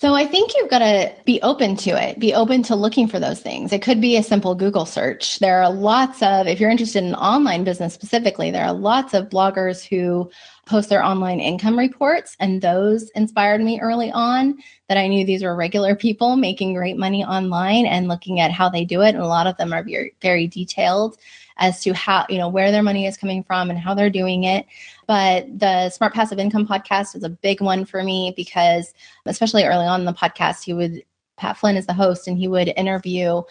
So 0.00 0.14
I 0.14 0.26
think 0.26 0.52
you've 0.54 0.70
got 0.70 0.78
to 0.78 1.12
be 1.24 1.42
open 1.42 1.74
to 1.78 1.90
it, 1.90 2.20
be 2.20 2.32
open 2.32 2.62
to 2.64 2.76
looking 2.76 3.08
for 3.08 3.18
those 3.18 3.40
things. 3.40 3.72
It 3.72 3.82
could 3.82 4.00
be 4.00 4.16
a 4.16 4.22
simple 4.22 4.54
Google 4.54 4.86
search. 4.86 5.40
There 5.40 5.60
are 5.60 5.72
lots 5.72 6.22
of, 6.22 6.46
if 6.46 6.60
you're 6.60 6.70
interested 6.70 7.02
in 7.02 7.16
online 7.16 7.64
business 7.64 7.94
specifically, 7.94 8.52
there 8.52 8.64
are 8.64 8.72
lots 8.72 9.12
of 9.12 9.28
bloggers 9.28 9.84
who 9.84 10.30
post 10.66 10.88
their 10.88 11.02
online 11.02 11.40
income 11.40 11.76
reports, 11.76 12.36
and 12.38 12.62
those 12.62 13.10
inspired 13.16 13.60
me 13.60 13.80
early 13.80 14.12
on 14.12 14.58
that 14.88 14.98
I 14.98 15.08
knew 15.08 15.26
these 15.26 15.42
were 15.42 15.56
regular 15.56 15.96
people 15.96 16.36
making 16.36 16.74
great 16.74 16.96
money 16.96 17.24
online 17.24 17.84
and 17.84 18.06
looking 18.06 18.38
at 18.38 18.52
how 18.52 18.68
they 18.68 18.84
do 18.84 19.02
it. 19.02 19.16
And 19.16 19.24
a 19.24 19.26
lot 19.26 19.48
of 19.48 19.56
them 19.56 19.72
are 19.72 19.82
very, 19.82 20.14
very 20.22 20.46
detailed 20.46 21.18
as 21.56 21.82
to 21.82 21.92
how, 21.92 22.24
you 22.28 22.38
know, 22.38 22.48
where 22.48 22.70
their 22.70 22.84
money 22.84 23.06
is 23.06 23.16
coming 23.16 23.42
from 23.42 23.68
and 23.68 23.78
how 23.80 23.94
they're 23.94 24.10
doing 24.10 24.44
it. 24.44 24.64
But 25.08 25.58
the 25.58 25.90
Smart 25.90 26.14
Passive 26.14 26.38
Income 26.38 26.68
podcast 26.68 27.16
is 27.16 27.24
a 27.24 27.30
big 27.30 27.60
one 27.60 27.84
for 27.84 28.04
me 28.04 28.34
because, 28.36 28.92
especially 29.26 29.64
early 29.64 29.86
on 29.86 30.00
in 30.00 30.06
the 30.06 30.12
podcast, 30.12 30.62
he 30.62 30.74
would, 30.74 31.02
Pat 31.38 31.56
Flynn 31.56 31.76
is 31.76 31.86
the 31.86 31.94
host, 31.94 32.28
and 32.28 32.38
he 32.38 32.46
would 32.46 32.68
interview 32.76 33.42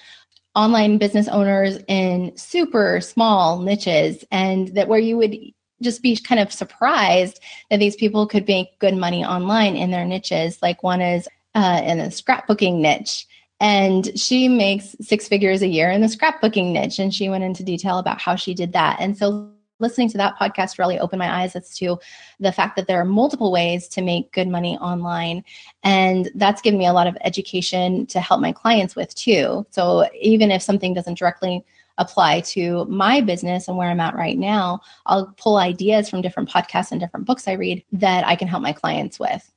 online 0.55 0.97
business 0.97 1.27
owners 1.27 1.79
in 1.87 2.31
super 2.37 3.01
small 3.01 3.59
niches 3.59 4.23
and 4.31 4.69
that 4.69 4.87
where 4.87 4.99
you 4.99 5.17
would 5.17 5.35
just 5.81 6.01
be 6.01 6.15
kind 6.15 6.41
of 6.41 6.51
surprised 6.51 7.39
that 7.69 7.79
these 7.79 7.95
people 7.95 8.25
could 8.27 8.47
make 8.47 8.79
good 8.79 8.95
money 8.95 9.23
online 9.23 9.75
in 9.75 9.91
their 9.91 10.05
niches. 10.05 10.59
Like 10.61 10.81
one 10.81 11.01
is 11.01 11.27
uh, 11.53 11.81
in 11.83 11.99
a 11.99 12.07
scrapbooking 12.07 12.79
niche 12.79 13.27
and 13.59 14.17
she 14.19 14.47
makes 14.47 14.95
six 15.01 15.27
figures 15.27 15.61
a 15.61 15.67
year 15.67 15.89
in 15.91 16.01
the 16.01 16.07
scrapbooking 16.07 16.71
niche. 16.73 16.99
And 16.99 17.13
she 17.13 17.29
went 17.29 17.43
into 17.43 17.63
detail 17.63 17.99
about 17.99 18.21
how 18.21 18.35
she 18.35 18.53
did 18.53 18.73
that. 18.73 18.97
And 18.99 19.17
so 19.17 19.51
listening 19.79 20.09
to 20.09 20.17
that 20.17 20.37
podcast 20.37 20.79
really 20.79 20.99
opened 20.99 21.19
my 21.19 21.41
eyes 21.41 21.55
as 21.55 21.75
to 21.77 21.99
the 22.39 22.51
fact 22.51 22.75
that 22.75 22.87
there 22.87 22.99
are 22.99 23.05
multiple 23.05 23.51
ways 23.51 23.87
to 23.89 24.01
make 24.01 24.31
good 24.31 24.47
money 24.47 24.77
online. 24.77 25.43
And 25.83 26.29
that's 26.35 26.61
given 26.61 26.79
me 26.79 26.87
a 26.87 26.93
lot 26.93 27.07
of 27.07 27.17
education 27.21 28.05
to 28.07 28.19
help 28.19 28.41
my 28.41 28.51
clients 28.51 28.95
with 28.95 29.13
too. 29.15 29.65
So 29.71 30.07
even 30.19 30.51
if 30.51 30.61
something 30.61 30.93
doesn't 30.93 31.17
directly 31.17 31.63
apply 31.97 32.41
to 32.41 32.85
my 32.85 33.21
business 33.21 33.67
and 33.67 33.77
where 33.77 33.89
I'm 33.89 33.99
at 33.99 34.15
right 34.15 34.37
now, 34.37 34.81
I'll 35.05 35.33
pull 35.37 35.57
ideas 35.57 36.09
from 36.09 36.21
different 36.21 36.49
podcasts 36.49 36.91
and 36.91 37.01
different 37.01 37.25
books 37.25 37.47
I 37.47 37.53
read 37.53 37.83
that 37.93 38.25
I 38.25 38.35
can 38.35 38.47
help 38.47 38.61
my 38.61 38.73
clients 38.73 39.19
with. 39.19 39.51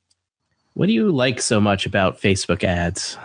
What 0.74 0.86
do 0.86 0.92
you 0.92 1.10
like 1.10 1.42
so 1.42 1.60
much 1.60 1.84
about 1.84 2.20
Facebook 2.20 2.64
ads? 2.64 3.18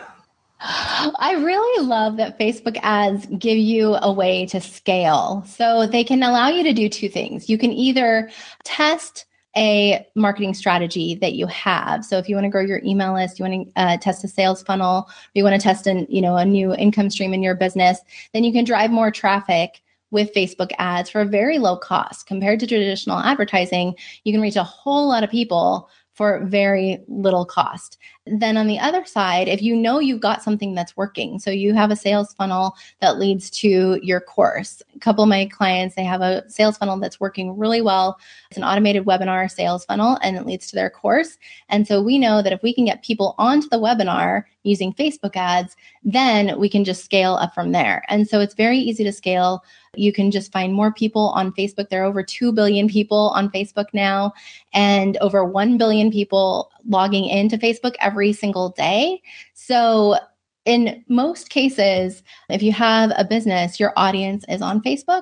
I 0.60 1.36
really 1.38 1.86
love 1.86 2.18
that 2.18 2.40
Facebook 2.40 2.78
ads 2.82 3.26
give 3.38 3.58
you 3.58 3.98
a 4.02 4.12
way 4.12 4.46
to 4.48 4.62
scale. 4.62 5.44
So 5.48 5.86
they 5.86 6.04
can 6.04 6.24
allow 6.24 6.50
you 6.50 6.64
to 6.64 6.74
do 6.74 6.90
two 6.90 7.10
things. 7.10 7.50
You 7.50 7.58
can 7.58 7.72
either 7.72 8.30
test 8.64 9.26
a 9.58 10.06
marketing 10.16 10.54
strategy 10.54 11.16
that 11.16 11.34
you 11.34 11.48
have. 11.48 12.04
So 12.04 12.18
if 12.18 12.28
you 12.28 12.36
want 12.36 12.46
to 12.46 12.50
grow 12.50 12.62
your 12.62 12.82
email 12.84 13.14
list, 13.14 13.40
you 13.40 13.46
want 13.46 13.74
to 13.74 13.82
uh, 13.82 13.98
test 13.98 14.24
a 14.24 14.28
sales 14.28 14.62
funnel, 14.64 15.10
you 15.34 15.44
want 15.44 15.60
to 15.60 15.64
test 15.64 15.88
an, 15.88 16.06
you 16.10 16.22
know, 16.22 16.36
a 16.36 16.46
new 16.46 16.74
income 16.76 17.10
stream 17.10 17.34
in 17.34 17.42
your 17.42 17.56
business, 17.56 18.00
then 18.34 18.44
you 18.44 18.52
can 18.52 18.66
drive 18.66 18.92
more 18.92 19.12
traffic 19.12 19.82
with 20.12 20.34
Facebook 20.34 20.72
ads 20.78 21.10
for 21.10 21.22
a 21.22 21.26
very 21.26 21.58
low 21.58 21.78
cost 21.78 22.28
compared 22.28 22.60
to 22.60 22.68
traditional 22.68 23.20
advertising. 23.20 23.96
You 24.24 24.34
can 24.34 24.42
reach 24.42 24.56
a 24.56 24.64
whole 24.64 25.08
lot 25.08 25.24
of 25.24 25.30
people 25.30 25.90
for 26.16 26.46
very 26.46 27.00
little 27.10 27.46
cost. 27.46 27.98
Then 28.26 28.56
on 28.58 28.68
the 28.68 28.80
other 28.80 29.06
side, 29.06 29.48
if 29.50 29.62
you 29.62 29.76
know 29.76 30.00
you've 30.00 30.22
got 30.22 30.42
something 30.42 30.74
that's 30.74 30.96
working, 30.96 31.40
so 31.40 31.52
you 31.52 31.74
have 31.74 31.92
a 31.92 31.96
sales 31.96 32.34
funnel 32.34 32.76
that 33.02 33.20
leads 33.20 33.50
to 33.52 34.00
your 34.02 34.22
course. 34.22 34.82
A 34.96 35.00
couple 35.00 35.24
of 35.24 35.30
my 35.30 35.46
clients, 35.46 35.96
they 35.96 36.06
have 36.06 36.22
a 36.22 36.50
sales 36.50 36.78
funnel 36.78 36.98
that's 36.98 37.20
working 37.20 37.58
really 37.58 37.82
well. 37.82 38.18
It's 38.50 38.58
an 38.58 38.64
automated 38.64 39.06
webinar 39.06 39.52
sales 39.52 39.86
funnel 39.86 40.18
and 40.24 40.38
it 40.38 40.46
leads 40.46 40.68
to 40.68 40.76
their 40.76 40.90
course. 40.90 41.38
And 41.70 41.86
so 41.86 42.02
we 42.02 42.18
know 42.18 42.42
that 42.42 42.54
if 42.54 42.64
we 42.64 42.74
can 42.74 42.86
get 42.86 43.04
people 43.04 43.36
onto 43.38 43.68
the 43.68 43.78
webinar 43.78 44.46
using 44.64 44.94
Facebook 44.94 45.36
ads, 45.36 45.76
then 46.04 46.58
we 46.58 46.70
can 46.70 46.86
just 46.86 47.04
scale 47.04 47.36
up 47.36 47.54
from 47.54 47.74
there. 47.74 48.04
And 48.08 48.28
so 48.28 48.40
it's 48.40 48.56
very 48.56 48.78
easy 48.78 49.04
to 49.04 49.12
scale. 49.12 49.64
You 49.98 50.14
can 50.14 50.32
just 50.32 50.52
find 50.52 50.74
more 50.74 50.94
people 50.94 51.30
on 51.36 51.52
Facebook. 51.54 51.90
There 51.90 52.04
are 52.04 52.06
over 52.06 52.24
2 52.24 52.52
billion 52.52 52.88
people 52.88 53.32
on 53.36 53.50
Facebook 53.50 53.88
now 53.94 54.34
and 54.74 55.18
over 55.18 55.46
1 55.46 55.78
billion 55.78 56.12
people 56.12 56.72
logging 56.88 57.26
into 57.26 57.58
Facebook 57.58 57.96
every 58.00 58.34
single 58.34 58.70
day. 58.70 59.22
So 59.54 60.18
in 60.66 61.06
most 61.08 61.50
cases, 61.52 62.24
if 62.50 62.64
you 62.64 62.72
have 62.72 63.12
a 63.16 63.24
business, 63.24 63.80
your 63.80 63.94
audience 63.96 64.44
is 64.50 64.64
on 64.64 64.82
Facebook. 64.82 65.22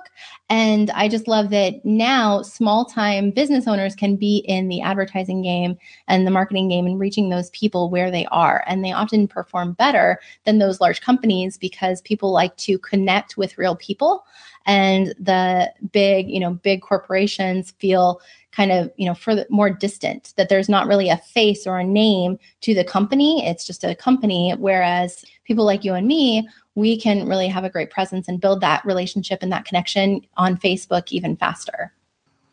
And 0.50 0.90
I 0.92 1.10
just 1.10 1.28
love 1.28 1.50
that 1.50 1.84
now 1.84 2.42
small 2.42 2.86
time 2.86 3.32
business 3.32 3.68
owners 3.68 3.94
can 3.94 4.16
be 4.16 4.38
in 4.48 4.70
the 4.70 4.82
advertising 4.82 5.42
game 5.42 5.78
and 6.08 6.26
the 6.26 6.32
marketing 6.32 6.70
game 6.70 6.86
and 6.86 6.98
reaching 6.98 7.30
those 7.30 7.50
people 7.50 7.90
where 7.90 8.10
they 8.10 8.26
are. 8.28 8.64
And 8.68 8.86
they 8.86 8.94
often 8.94 9.28
perform 9.28 9.74
better 9.74 10.20
than 10.46 10.60
those 10.60 10.80
large 10.80 11.02
companies 11.02 11.58
because 11.58 12.02
people 12.02 12.32
like 12.32 12.56
to 12.58 12.78
connect 12.80 13.36
with 13.36 13.58
real 13.58 13.76
people. 13.76 14.26
And 14.66 15.14
the 15.20 15.74
big, 15.92 16.30
you 16.30 16.40
know, 16.40 16.54
big 16.54 16.82
corporations 16.82 17.72
feel 17.80 18.22
kind 18.56 18.72
of 18.72 18.92
you 18.98 19.06
know 19.06 19.16
further 19.16 19.46
more 19.50 19.70
distant 19.70 20.34
that 20.38 20.50
there's 20.50 20.70
not 20.70 20.88
really 20.88 21.10
a 21.10 21.18
face 21.18 21.66
or 21.66 21.80
a 21.80 21.84
name 21.84 22.38
to 22.62 22.74
the 22.74 22.84
company. 22.84 23.46
It's 23.46 23.66
just 23.66 23.84
a 23.84 23.96
company. 23.96 24.52
Whereas 24.58 25.26
people 25.44 25.66
like 25.66 25.84
you 25.84 25.94
and 25.94 26.08
me 26.08 26.48
we 26.76 27.00
can 27.00 27.28
really 27.28 27.48
have 27.48 27.64
a 27.64 27.70
great 27.70 27.92
presence 27.92 28.28
and 28.28 28.42
build 28.42 28.62
that 28.62 28.84
relationship 28.86 29.40
and 29.42 29.52
that 29.52 29.66
connection 29.66 30.22
on 30.38 30.58
facebook 30.58 31.12
even 31.12 31.36
faster. 31.36 31.94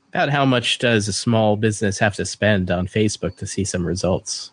About 0.09 0.31
how 0.31 0.45
much 0.45 0.79
does 0.79 1.09
a 1.09 1.13
small 1.13 1.57
business 1.57 1.99
have 1.99 2.17
to 2.17 2.27
spend 2.27 2.71
on 2.71 2.87
facebook 2.87 3.37
to 3.37 3.47
see 3.47 3.65
some 3.65 3.87
results? 3.87 4.51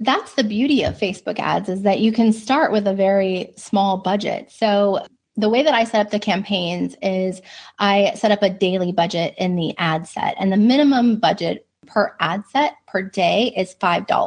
That's 0.00 0.34
the 0.34 0.44
beauty 0.44 0.82
of 0.82 0.98
facebook 0.98 1.38
ads 1.38 1.68
is 1.68 1.82
that 1.82 2.00
you 2.00 2.12
can 2.12 2.32
start 2.32 2.72
with 2.72 2.86
a 2.86 2.94
very 2.94 3.52
small 3.56 3.98
budget. 3.98 4.50
So 4.50 5.06
the 5.36 5.48
way 5.48 5.62
that 5.62 5.74
I 5.74 5.84
set 5.84 6.04
up 6.04 6.10
the 6.10 6.18
campaigns 6.18 6.96
is 7.02 7.40
I 7.78 8.12
set 8.14 8.30
up 8.30 8.42
a 8.42 8.50
daily 8.50 8.92
budget 8.92 9.34
in 9.38 9.56
the 9.56 9.74
ad 9.78 10.06
set, 10.06 10.34
and 10.38 10.52
the 10.52 10.56
minimum 10.56 11.16
budget 11.16 11.66
per 11.86 12.14
ad 12.20 12.44
set 12.50 12.74
per 12.86 13.02
day 13.02 13.52
is 13.56 13.74
$5. 13.80 14.26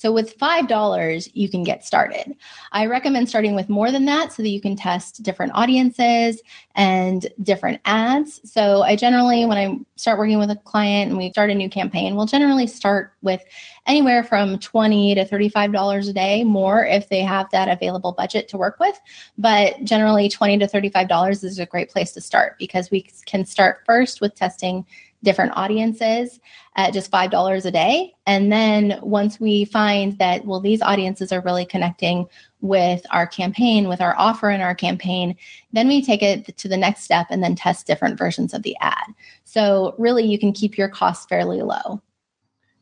So 0.00 0.10
with 0.10 0.38
$5, 0.38 1.30
you 1.34 1.50
can 1.50 1.62
get 1.62 1.84
started. 1.84 2.34
I 2.72 2.86
recommend 2.86 3.28
starting 3.28 3.54
with 3.54 3.68
more 3.68 3.92
than 3.92 4.06
that 4.06 4.32
so 4.32 4.42
that 4.42 4.48
you 4.48 4.58
can 4.58 4.74
test 4.74 5.22
different 5.22 5.52
audiences 5.54 6.40
and 6.74 7.28
different 7.42 7.82
ads. 7.84 8.40
So 8.50 8.80
I 8.80 8.96
generally, 8.96 9.44
when 9.44 9.58
I 9.58 9.78
start 9.96 10.18
working 10.18 10.38
with 10.38 10.50
a 10.52 10.56
client 10.56 11.10
and 11.10 11.18
we 11.18 11.30
start 11.32 11.50
a 11.50 11.54
new 11.54 11.68
campaign, 11.68 12.16
we'll 12.16 12.24
generally 12.24 12.66
start 12.66 13.12
with 13.20 13.42
anywhere 13.84 14.24
from 14.24 14.58
20 14.58 15.16
to 15.16 15.26
$35 15.26 16.08
a 16.08 16.12
day 16.14 16.44
more 16.44 16.86
if 16.86 17.10
they 17.10 17.20
have 17.20 17.50
that 17.50 17.68
available 17.68 18.12
budget 18.12 18.48
to 18.48 18.56
work 18.56 18.80
with. 18.80 18.98
But 19.36 19.84
generally 19.84 20.30
20 20.30 20.60
to 20.60 20.66
$35 20.66 21.44
is 21.44 21.58
a 21.58 21.66
great 21.66 21.90
place 21.90 22.12
to 22.12 22.22
start 22.22 22.56
because 22.58 22.90
we 22.90 23.06
can 23.26 23.44
start 23.44 23.82
first 23.84 24.22
with 24.22 24.34
testing 24.34 24.86
different 25.22 25.52
audiences 25.54 26.40
at 26.76 26.92
just 26.92 27.10
$5 27.10 27.64
a 27.64 27.70
day. 27.70 28.14
And 28.26 28.50
then 28.50 28.98
once 29.02 29.38
we 29.38 29.64
find 29.66 30.18
that, 30.18 30.44
well, 30.46 30.60
these 30.60 30.82
audiences 30.82 31.32
are 31.32 31.42
really 31.42 31.66
connecting 31.66 32.26
with 32.60 33.04
our 33.10 33.26
campaign, 33.26 33.88
with 33.88 34.00
our 34.00 34.16
offer 34.18 34.50
in 34.50 34.60
our 34.60 34.74
campaign, 34.74 35.36
then 35.72 35.88
we 35.88 36.02
take 36.02 36.22
it 36.22 36.56
to 36.56 36.68
the 36.68 36.76
next 36.76 37.02
step 37.02 37.26
and 37.30 37.42
then 37.42 37.54
test 37.54 37.86
different 37.86 38.18
versions 38.18 38.54
of 38.54 38.62
the 38.62 38.76
ad. 38.80 39.06
So 39.44 39.94
really, 39.98 40.24
you 40.24 40.38
can 40.38 40.52
keep 40.52 40.78
your 40.78 40.88
costs 40.88 41.26
fairly 41.26 41.62
low. 41.62 42.00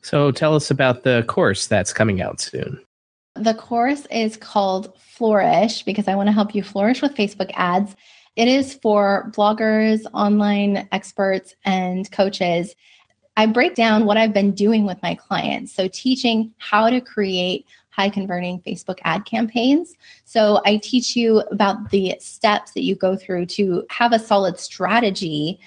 So 0.02 0.30
tell 0.30 0.54
us 0.54 0.70
about 0.70 1.02
the 1.02 1.24
course 1.26 1.66
that's 1.66 1.92
coming 1.92 2.22
out 2.22 2.40
soon. 2.40 2.80
The 3.34 3.54
course 3.54 4.06
is 4.10 4.36
called 4.36 4.96
Flourish 4.98 5.82
because 5.82 6.08
I 6.08 6.14
want 6.14 6.28
to 6.28 6.32
help 6.32 6.54
you 6.54 6.62
flourish 6.62 7.02
with 7.02 7.14
Facebook 7.14 7.50
ads. 7.54 7.94
It 8.38 8.46
is 8.46 8.74
for 8.74 9.32
bloggers, 9.34 10.06
online 10.14 10.88
experts, 10.92 11.56
and 11.64 12.08
coaches. 12.12 12.76
I 13.36 13.46
break 13.46 13.74
down 13.74 14.04
what 14.04 14.16
I've 14.16 14.32
been 14.32 14.52
doing 14.52 14.86
with 14.86 15.02
my 15.02 15.16
clients. 15.16 15.72
So, 15.72 15.88
teaching 15.88 16.54
how 16.58 16.88
to 16.88 17.00
create 17.00 17.66
high 17.90 18.08
converting 18.08 18.60
Facebook 18.60 19.00
ad 19.02 19.24
campaigns. 19.24 19.96
So, 20.24 20.60
I 20.64 20.76
teach 20.76 21.16
you 21.16 21.40
about 21.50 21.90
the 21.90 22.14
steps 22.20 22.70
that 22.74 22.84
you 22.84 22.94
go 22.94 23.16
through 23.16 23.46
to 23.46 23.84
have 23.90 24.12
a 24.12 24.20
solid 24.20 24.60
strategy 24.60 25.58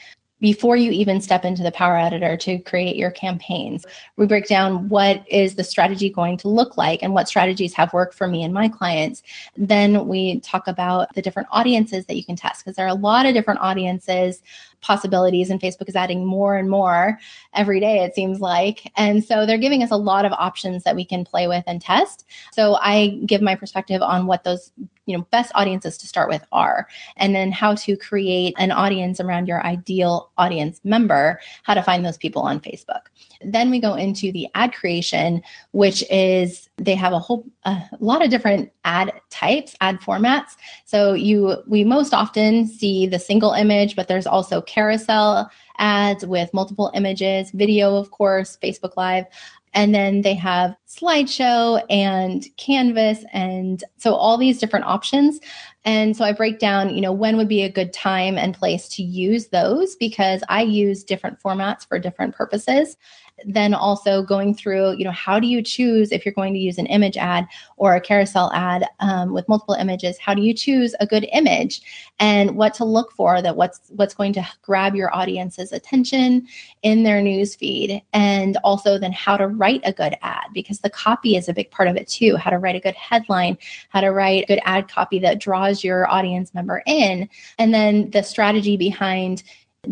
before 0.41 0.75
you 0.75 0.91
even 0.91 1.21
step 1.21 1.45
into 1.45 1.63
the 1.63 1.71
Power 1.71 1.97
Editor 1.97 2.35
to 2.35 2.59
create 2.59 2.95
your 2.95 3.11
campaigns. 3.11 3.85
We 4.17 4.25
break 4.25 4.47
down 4.47 4.89
what 4.89 5.23
is 5.29 5.55
the 5.55 5.63
strategy 5.63 6.09
going 6.09 6.37
to 6.37 6.49
look 6.49 6.77
like 6.77 7.03
and 7.03 7.13
what 7.13 7.27
strategies 7.27 7.73
have 7.75 7.93
worked 7.93 8.15
for 8.15 8.27
me 8.27 8.43
and 8.43 8.53
my 8.53 8.67
clients. 8.67 9.23
Then 9.55 10.07
we 10.07 10.39
talk 10.41 10.67
about 10.67 11.13
the 11.13 11.21
different 11.21 11.47
audiences 11.51 12.05
that 12.07 12.15
you 12.15 12.25
can 12.25 12.35
test 12.35 12.65
because 12.65 12.75
there 12.75 12.85
are 12.85 12.89
a 12.89 12.93
lot 12.95 13.25
of 13.25 13.33
different 13.33 13.61
audiences 13.61 14.41
possibilities 14.81 15.49
and 15.49 15.61
Facebook 15.61 15.87
is 15.87 15.95
adding 15.95 16.25
more 16.25 16.57
and 16.57 16.69
more 16.69 17.19
every 17.53 17.79
day 17.79 18.03
it 18.03 18.15
seems 18.15 18.39
like. 18.39 18.91
And 18.97 19.23
so 19.23 19.45
they're 19.45 19.57
giving 19.57 19.83
us 19.83 19.91
a 19.91 19.97
lot 19.97 20.25
of 20.25 20.31
options 20.33 20.83
that 20.83 20.95
we 20.95 21.05
can 21.05 21.23
play 21.23 21.47
with 21.47 21.63
and 21.67 21.81
test. 21.81 22.25
So 22.51 22.75
I 22.75 23.21
give 23.25 23.41
my 23.41 23.55
perspective 23.55 24.01
on 24.01 24.25
what 24.25 24.43
those 24.43 24.71
you 25.05 25.17
know 25.17 25.25
best 25.31 25.51
audiences 25.55 25.97
to 25.97 26.07
start 26.07 26.29
with 26.29 26.43
are 26.51 26.87
and 27.17 27.35
then 27.35 27.51
how 27.51 27.73
to 27.73 27.97
create 27.97 28.53
an 28.57 28.71
audience 28.71 29.19
around 29.19 29.47
your 29.47 29.65
ideal 29.65 30.31
audience 30.37 30.79
member 30.83 31.39
how 31.63 31.73
to 31.73 31.81
find 31.81 32.05
those 32.05 32.17
people 32.17 32.41
on 32.41 32.59
facebook. 32.59 33.01
Then 33.43 33.71
we 33.71 33.79
go 33.79 33.95
into 33.95 34.31
the 34.31 34.47
ad 34.55 34.73
creation 34.73 35.41
which 35.71 36.03
is 36.11 36.69
they 36.77 36.95
have 36.95 37.13
a 37.13 37.19
whole 37.19 37.45
a 37.65 37.81
lot 37.99 38.23
of 38.23 38.29
different 38.29 38.71
ad 38.85 39.11
types 39.29 39.75
ad 39.81 39.99
formats. 39.99 40.55
So 40.85 41.13
you 41.13 41.57
we 41.67 41.83
most 41.83 42.13
often 42.13 42.67
see 42.67 43.07
the 43.07 43.19
single 43.19 43.53
image 43.53 43.95
but 43.95 44.07
there's 44.07 44.27
also 44.27 44.61
carousel 44.61 45.49
ads 45.77 46.25
with 46.25 46.53
multiple 46.53 46.91
images 46.93 47.49
video 47.51 47.95
of 47.95 48.11
course 48.11 48.57
facebook 48.61 48.93
live 48.97 49.25
and 49.73 49.95
then 49.95 50.21
they 50.21 50.33
have 50.35 50.75
slideshow 50.87 51.81
and 51.89 52.45
canvas 52.57 53.23
and 53.31 53.83
so 53.97 54.15
all 54.15 54.37
these 54.37 54.59
different 54.59 54.85
options. 54.85 55.39
And 55.83 56.15
so 56.15 56.23
i 56.23 56.31
break 56.31 56.59
down 56.59 56.93
you 56.93 57.01
know 57.01 57.11
when 57.11 57.37
would 57.37 57.47
be 57.47 57.63
a 57.63 57.71
good 57.71 57.91
time 57.91 58.37
and 58.37 58.53
place 58.53 58.87
to 58.89 59.01
use 59.01 59.47
those 59.47 59.95
because 59.95 60.43
i 60.47 60.61
use 60.61 61.03
different 61.03 61.41
formats 61.41 61.87
for 61.87 61.97
different 61.97 62.35
purposes 62.35 62.97
then 63.45 63.73
also 63.73 64.23
going 64.23 64.53
through, 64.53 64.97
you 64.97 65.03
know, 65.03 65.11
how 65.11 65.39
do 65.39 65.47
you 65.47 65.61
choose 65.61 66.11
if 66.11 66.25
you're 66.25 66.33
going 66.33 66.53
to 66.53 66.59
use 66.59 66.77
an 66.77 66.85
image 66.87 67.17
ad 67.17 67.47
or 67.77 67.95
a 67.95 68.01
carousel 68.01 68.51
ad 68.53 68.85
um, 68.99 69.33
with 69.33 69.47
multiple 69.49 69.75
images? 69.75 70.17
How 70.17 70.33
do 70.33 70.41
you 70.41 70.53
choose 70.53 70.95
a 70.99 71.07
good 71.07 71.27
image 71.31 71.81
and 72.19 72.55
what 72.55 72.73
to 72.75 72.85
look 72.85 73.11
for 73.11 73.41
that 73.41 73.55
what's 73.55 73.81
what's 73.95 74.13
going 74.13 74.33
to 74.33 74.47
grab 74.61 74.95
your 74.95 75.13
audience's 75.15 75.71
attention 75.71 76.47
in 76.83 77.03
their 77.03 77.21
news 77.21 77.55
feed, 77.55 78.01
and 78.13 78.57
also 78.63 78.97
then 78.97 79.11
how 79.11 79.37
to 79.37 79.47
write 79.47 79.81
a 79.83 79.93
good 79.93 80.15
ad 80.21 80.45
because 80.53 80.79
the 80.79 80.89
copy 80.89 81.35
is 81.35 81.49
a 81.49 81.53
big 81.53 81.71
part 81.71 81.87
of 81.87 81.95
it 81.95 82.07
too. 82.07 82.35
How 82.35 82.51
to 82.51 82.57
write 82.57 82.75
a 82.75 82.79
good 82.79 82.95
headline, 82.95 83.57
how 83.89 84.01
to 84.01 84.11
write 84.11 84.47
good 84.47 84.61
ad 84.65 84.87
copy 84.87 85.19
that 85.19 85.39
draws 85.39 85.83
your 85.83 86.09
audience 86.09 86.53
member 86.53 86.83
in, 86.85 87.29
and 87.57 87.73
then 87.73 88.09
the 88.11 88.21
strategy 88.21 88.77
behind 88.77 89.43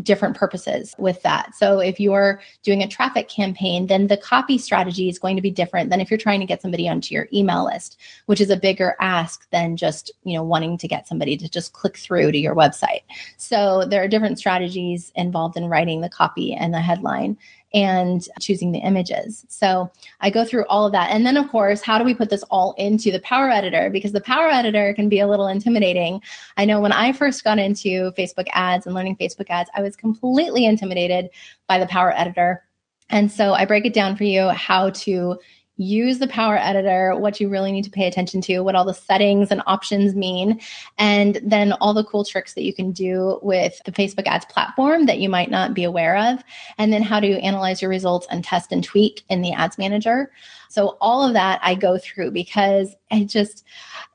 different 0.03 0.37
purposes 0.37 0.93
with 0.99 1.21
that. 1.23 1.55
So 1.55 1.79
if 1.79 1.99
you're 1.99 2.41
doing 2.63 2.83
a 2.83 2.87
traffic 2.87 3.27
campaign, 3.27 3.87
then 3.87 4.05
the 4.05 4.17
copy 4.17 4.59
strategy 4.59 5.09
is 5.09 5.17
going 5.17 5.35
to 5.35 5.41
be 5.41 5.49
different 5.49 5.89
than 5.89 5.99
if 5.99 6.11
you're 6.11 6.19
trying 6.19 6.39
to 6.41 6.45
get 6.45 6.61
somebody 6.61 6.87
onto 6.87 7.13
your 7.13 7.27
email 7.33 7.65
list, 7.65 7.99
which 8.27 8.39
is 8.39 8.51
a 8.51 8.57
bigger 8.57 8.95
ask 8.99 9.49
than 9.49 9.75
just, 9.75 10.11
you 10.23 10.35
know, 10.35 10.43
wanting 10.43 10.77
to 10.77 10.87
get 10.87 11.07
somebody 11.07 11.35
to 11.37 11.49
just 11.49 11.73
click 11.73 11.97
through 11.97 12.31
to 12.31 12.37
your 12.37 12.55
website. 12.55 13.01
So 13.37 13.83
there 13.83 14.03
are 14.03 14.07
different 14.07 14.37
strategies 14.37 15.11
involved 15.15 15.57
in 15.57 15.65
writing 15.65 16.01
the 16.01 16.09
copy 16.09 16.53
and 16.53 16.71
the 16.71 16.81
headline 16.81 17.37
and 17.73 18.27
choosing 18.39 18.71
the 18.71 18.79
images. 18.79 19.45
So 19.47 19.91
I 20.21 20.29
go 20.29 20.43
through 20.43 20.65
all 20.67 20.85
of 20.85 20.91
that. 20.93 21.11
And 21.11 21.25
then, 21.25 21.37
of 21.37 21.49
course, 21.49 21.81
how 21.81 21.97
do 21.97 22.03
we 22.03 22.13
put 22.13 22.29
this 22.29 22.43
all 22.49 22.73
into 22.77 23.11
the 23.11 23.19
Power 23.19 23.49
Editor? 23.49 23.89
Because 23.89 24.11
the 24.11 24.21
Power 24.21 24.49
Editor 24.49 24.93
can 24.93 25.09
be 25.09 25.19
a 25.19 25.27
little 25.27 25.47
intimidating. 25.47 26.21
I 26.57 26.65
know 26.65 26.79
when 26.79 26.91
I 26.91 27.11
first 27.11 27.43
got 27.43 27.59
into 27.59 28.11
Facebook 28.17 28.47
ads 28.53 28.85
and 28.85 28.95
learning 28.95 29.17
Facebook 29.17 29.49
ads, 29.49 29.69
I 29.75 29.81
was 29.81 29.95
completely 29.95 30.65
intimidated 30.65 31.29
by 31.67 31.77
the 31.77 31.87
Power 31.87 32.11
Editor. 32.17 32.63
And 33.09 33.31
so 33.31 33.53
I 33.53 33.65
break 33.65 33.85
it 33.85 33.93
down 33.93 34.15
for 34.15 34.23
you 34.23 34.49
how 34.49 34.91
to 34.91 35.39
use 35.79 36.19
the 36.19 36.27
Power 36.27 36.57
Editor, 36.57 37.15
what 37.15 37.39
you 37.39 37.47
really 37.47 37.71
need 37.71 37.85
to 37.85 37.89
pay 37.89 38.05
attention 38.05 38.41
to, 38.41 38.59
what 38.59 38.75
all 38.75 38.83
the 38.83 38.93
settings 38.93 39.49
and 39.49 39.63
options 39.65 40.13
mean, 40.13 40.59
and 40.97 41.39
then 41.41 41.71
all 41.73 41.93
the 41.93 42.03
cool 42.03 42.25
tricks 42.25 42.53
that 42.53 42.63
you 42.63 42.73
can 42.73 42.91
do 42.91 43.39
with 43.41 43.81
the 43.85 43.91
Facebook 43.91 44.27
ads 44.27 44.45
platform 44.45 45.05
that 45.05 45.19
you 45.19 45.29
might 45.29 45.49
not 45.49 45.73
be 45.73 45.85
aware 45.85 46.17
of, 46.17 46.43
and 46.77 46.91
then 46.91 47.01
how 47.01 47.19
to 47.19 47.39
analyze 47.39 47.81
your 47.81 47.89
results 47.89 48.27
and 48.29 48.43
test 48.43 48.73
and 48.73 48.83
tweak 48.83 49.23
in 49.29 49.41
the 49.41 49.53
ads 49.53 49.77
manager. 49.77 50.31
So 50.67 50.97
all 50.99 51.25
of 51.25 51.33
that 51.33 51.61
I 51.63 51.75
go 51.75 51.97
through 51.97 52.31
because 52.31 52.95
it 53.21 53.25
just 53.25 53.65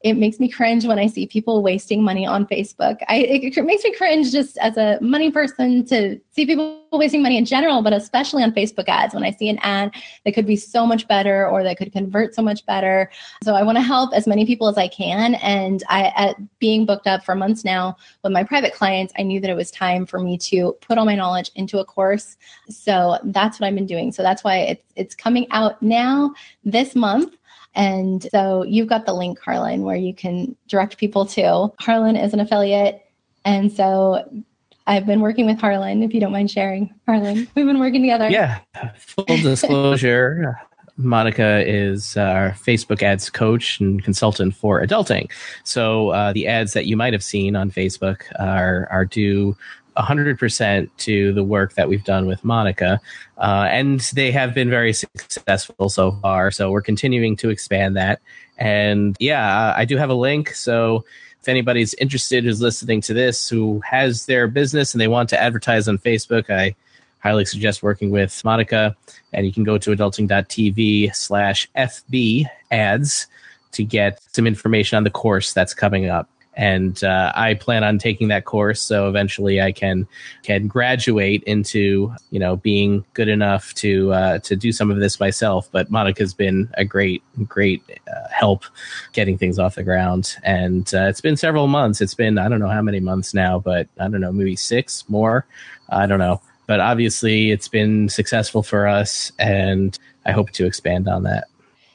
it 0.02 0.14
makes 0.14 0.38
me 0.38 0.50
cringe 0.50 0.85
when 0.85 0.98
I 0.98 1.07
see 1.07 1.26
people 1.26 1.62
wasting 1.62 2.02
money 2.02 2.26
on 2.26 2.46
Facebook. 2.46 2.98
I 3.09 3.16
it, 3.16 3.57
it 3.57 3.64
makes 3.64 3.85
me 3.85 3.94
cringe 3.94 4.30
just 4.30 4.59
as 4.59 4.76
a 4.76 4.98
money 5.00 5.30
person 5.30 5.85
to 5.87 6.20
see 6.30 6.46
people 6.46 6.80
wasting 6.92 7.22
money 7.22 7.38
in 7.38 7.44
general, 7.44 7.83
but 7.83 7.92
especially 7.92 8.42
on 8.42 8.52
Facebook 8.52 8.88
ads 8.88 9.14
when 9.14 9.24
I 9.24 9.30
see 9.30 9.48
an 9.48 9.59
ad 9.62 9.92
that 10.24 10.33
could 10.35 10.46
be 10.46 10.57
so 10.57 10.87
much 10.87 11.09
better 11.09 11.48
or 11.48 11.62
that 11.62 11.78
could 11.78 11.92
convert 11.92 12.35
so 12.35 12.42
much 12.42 12.64
better. 12.66 13.11
So 13.42 13.54
I 13.54 13.62
want 13.62 13.78
to 13.78 13.83
help 13.83 14.12
as 14.14 14.26
many 14.26 14.46
people 14.46 14.68
as 14.68 14.78
I 14.78 14.88
can. 14.88 15.35
And 15.37 15.83
I, 15.88 16.12
at 16.16 16.37
being 16.59 16.87
booked 16.87 17.07
up 17.07 17.24
for 17.24 17.35
months 17.35 17.64
now 17.64 17.96
with 18.22 18.33
my 18.33 18.44
private 18.44 18.74
clients, 18.74 19.12
I 19.18 19.22
knew 19.22 19.40
that 19.40 19.50
it 19.50 19.57
was 19.57 19.70
time 19.70 20.07
for 20.07 20.20
me 20.20 20.38
to 20.38 20.76
put 20.80 20.98
all 20.98 21.04
my 21.04 21.16
knowledge 21.16 21.50
into 21.54 21.78
a 21.78 21.85
course. 21.85 22.37
So 22.68 23.18
that's 23.24 23.59
what 23.59 23.66
I've 23.66 23.74
been 23.74 23.87
doing. 23.87 24.12
So 24.12 24.22
that's 24.22 24.44
why 24.44 24.59
it's 24.59 24.85
it's 24.96 25.14
coming 25.14 25.46
out 25.50 25.83
now 25.83 26.33
this 26.64 26.94
month. 26.94 27.37
And 27.74 28.26
so 28.30 28.62
you've 28.62 28.88
got 28.88 29.06
the 29.06 29.14
link, 29.14 29.38
Harlan, 29.40 29.82
where 29.82 29.96
you 29.96 30.14
can 30.14 30.56
direct 30.68 30.98
people 30.98 31.26
to. 31.26 31.72
Harlan 31.80 32.16
is 32.16 32.32
an 32.32 32.40
affiliate. 32.40 33.02
And 33.44 33.72
so 33.72 34.44
I've 34.87 35.06
been 35.06 35.20
working 35.20 35.46
with 35.46 35.58
Harlan, 35.58 36.02
if 36.02 36.14
you 36.14 36.20
don't 36.20 36.32
mind 36.32 36.50
sharing. 36.50 36.94
Harlan, 37.06 37.48
we've 37.54 37.66
been 37.66 37.80
working 37.80 38.02
together. 38.02 38.30
Yeah. 38.30 38.60
Full 38.96 39.24
disclosure. 39.26 40.60
Monica 40.96 41.68
is 41.68 42.16
our 42.16 42.50
Facebook 42.52 43.02
ads 43.02 43.28
coach 43.28 43.80
and 43.80 44.04
consultant 44.04 44.54
for 44.54 44.80
adulting. 44.80 45.30
So 45.64 46.10
uh, 46.10 46.32
the 46.32 46.46
ads 46.46 46.72
that 46.74 46.87
you 46.87 46.96
might 46.96 47.12
have 47.12 47.24
seen 47.24 47.56
on 47.56 47.70
Facebook 47.70 48.22
are 48.38 48.87
are 48.90 49.04
due 49.04 49.56
100% 49.96 50.90
to 50.98 51.33
the 51.33 51.44
work 51.44 51.74
that 51.74 51.88
we've 51.88 52.04
done 52.04 52.26
with 52.26 52.44
Monica. 52.44 53.00
Uh, 53.38 53.66
and 53.70 54.00
they 54.14 54.30
have 54.30 54.54
been 54.54 54.70
very 54.70 54.92
successful 54.92 55.88
so 55.88 56.12
far. 56.22 56.50
So 56.50 56.70
we're 56.70 56.83
continuing 56.83 57.37
to 57.37 57.50
expand 57.50 57.96
that. 57.96 58.20
And 58.59 59.16
yeah, 59.20 59.74
I 59.76 59.85
do 59.85 59.96
have 59.96 60.11
a 60.11 60.14
link. 60.14 60.50
So 60.50 61.04
if 61.40 61.48
anybody's 61.48 61.94
interested 61.94 62.44
who's 62.44 62.61
listening 62.61 63.00
to 63.02 63.14
this 63.14 63.48
who 63.48 63.80
has 63.80 64.26
their 64.26 64.48
business 64.48 64.94
and 64.94 65.00
they 65.00 65.09
want 65.09 65.28
to 65.30 65.40
advertise 65.40 65.88
on 65.88 65.98
Facebook, 65.98 66.50
I 66.50 66.74
highly 67.18 67.44
suggest 67.44 67.83
working 67.83 68.11
with 68.11 68.42
Monica. 68.44 68.96
And 69.33 69.46
you 69.46 69.52
can 69.52 69.64
go 69.64 69.78
to 69.78 69.90
adulting.tv 69.90 71.14
slash 71.14 71.68
FB 71.76 72.46
ads 72.70 73.26
to 73.72 73.85
get 73.85 74.22
some 74.33 74.46
information 74.46 74.96
on 74.96 75.04
the 75.04 75.11
course 75.11 75.52
that's 75.52 75.74
coming 75.74 76.07
up. 76.07 76.28
And 76.56 77.02
uh, 77.02 77.32
I 77.34 77.54
plan 77.54 77.84
on 77.84 77.98
taking 77.98 78.28
that 78.28 78.44
course. 78.44 78.80
So 78.80 79.08
eventually, 79.08 79.60
I 79.60 79.72
can 79.72 80.06
can 80.42 80.66
graduate 80.66 81.42
into 81.44 82.14
you 82.30 82.38
know 82.38 82.56
being 82.56 83.04
good 83.14 83.28
enough 83.28 83.74
to 83.74 84.12
uh, 84.12 84.38
to 84.40 84.56
do 84.56 84.72
some 84.72 84.90
of 84.90 84.98
this 84.98 85.20
myself. 85.20 85.68
But 85.70 85.90
Monica's 85.90 86.34
been 86.34 86.68
a 86.74 86.84
great 86.84 87.22
great 87.46 87.82
uh, 88.08 88.28
help 88.30 88.64
getting 89.12 89.38
things 89.38 89.58
off 89.58 89.74
the 89.74 89.82
ground, 89.82 90.36
and 90.42 90.92
uh, 90.94 91.06
it's 91.08 91.20
been 91.20 91.36
several 91.36 91.66
months. 91.66 92.00
It's 92.00 92.14
been 92.14 92.38
I 92.38 92.48
don't 92.48 92.60
know 92.60 92.68
how 92.68 92.82
many 92.82 93.00
months 93.00 93.34
now, 93.34 93.58
but 93.58 93.88
I 93.98 94.08
don't 94.08 94.20
know 94.20 94.32
maybe 94.32 94.56
six 94.56 95.04
more. 95.08 95.46
I 95.90 96.06
don't 96.06 96.18
know, 96.18 96.40
but 96.66 96.80
obviously 96.80 97.50
it's 97.50 97.68
been 97.68 98.08
successful 98.08 98.62
for 98.62 98.86
us, 98.86 99.32
and 99.38 99.98
I 100.24 100.32
hope 100.32 100.50
to 100.52 100.66
expand 100.66 101.08
on 101.08 101.24
that. 101.24 101.48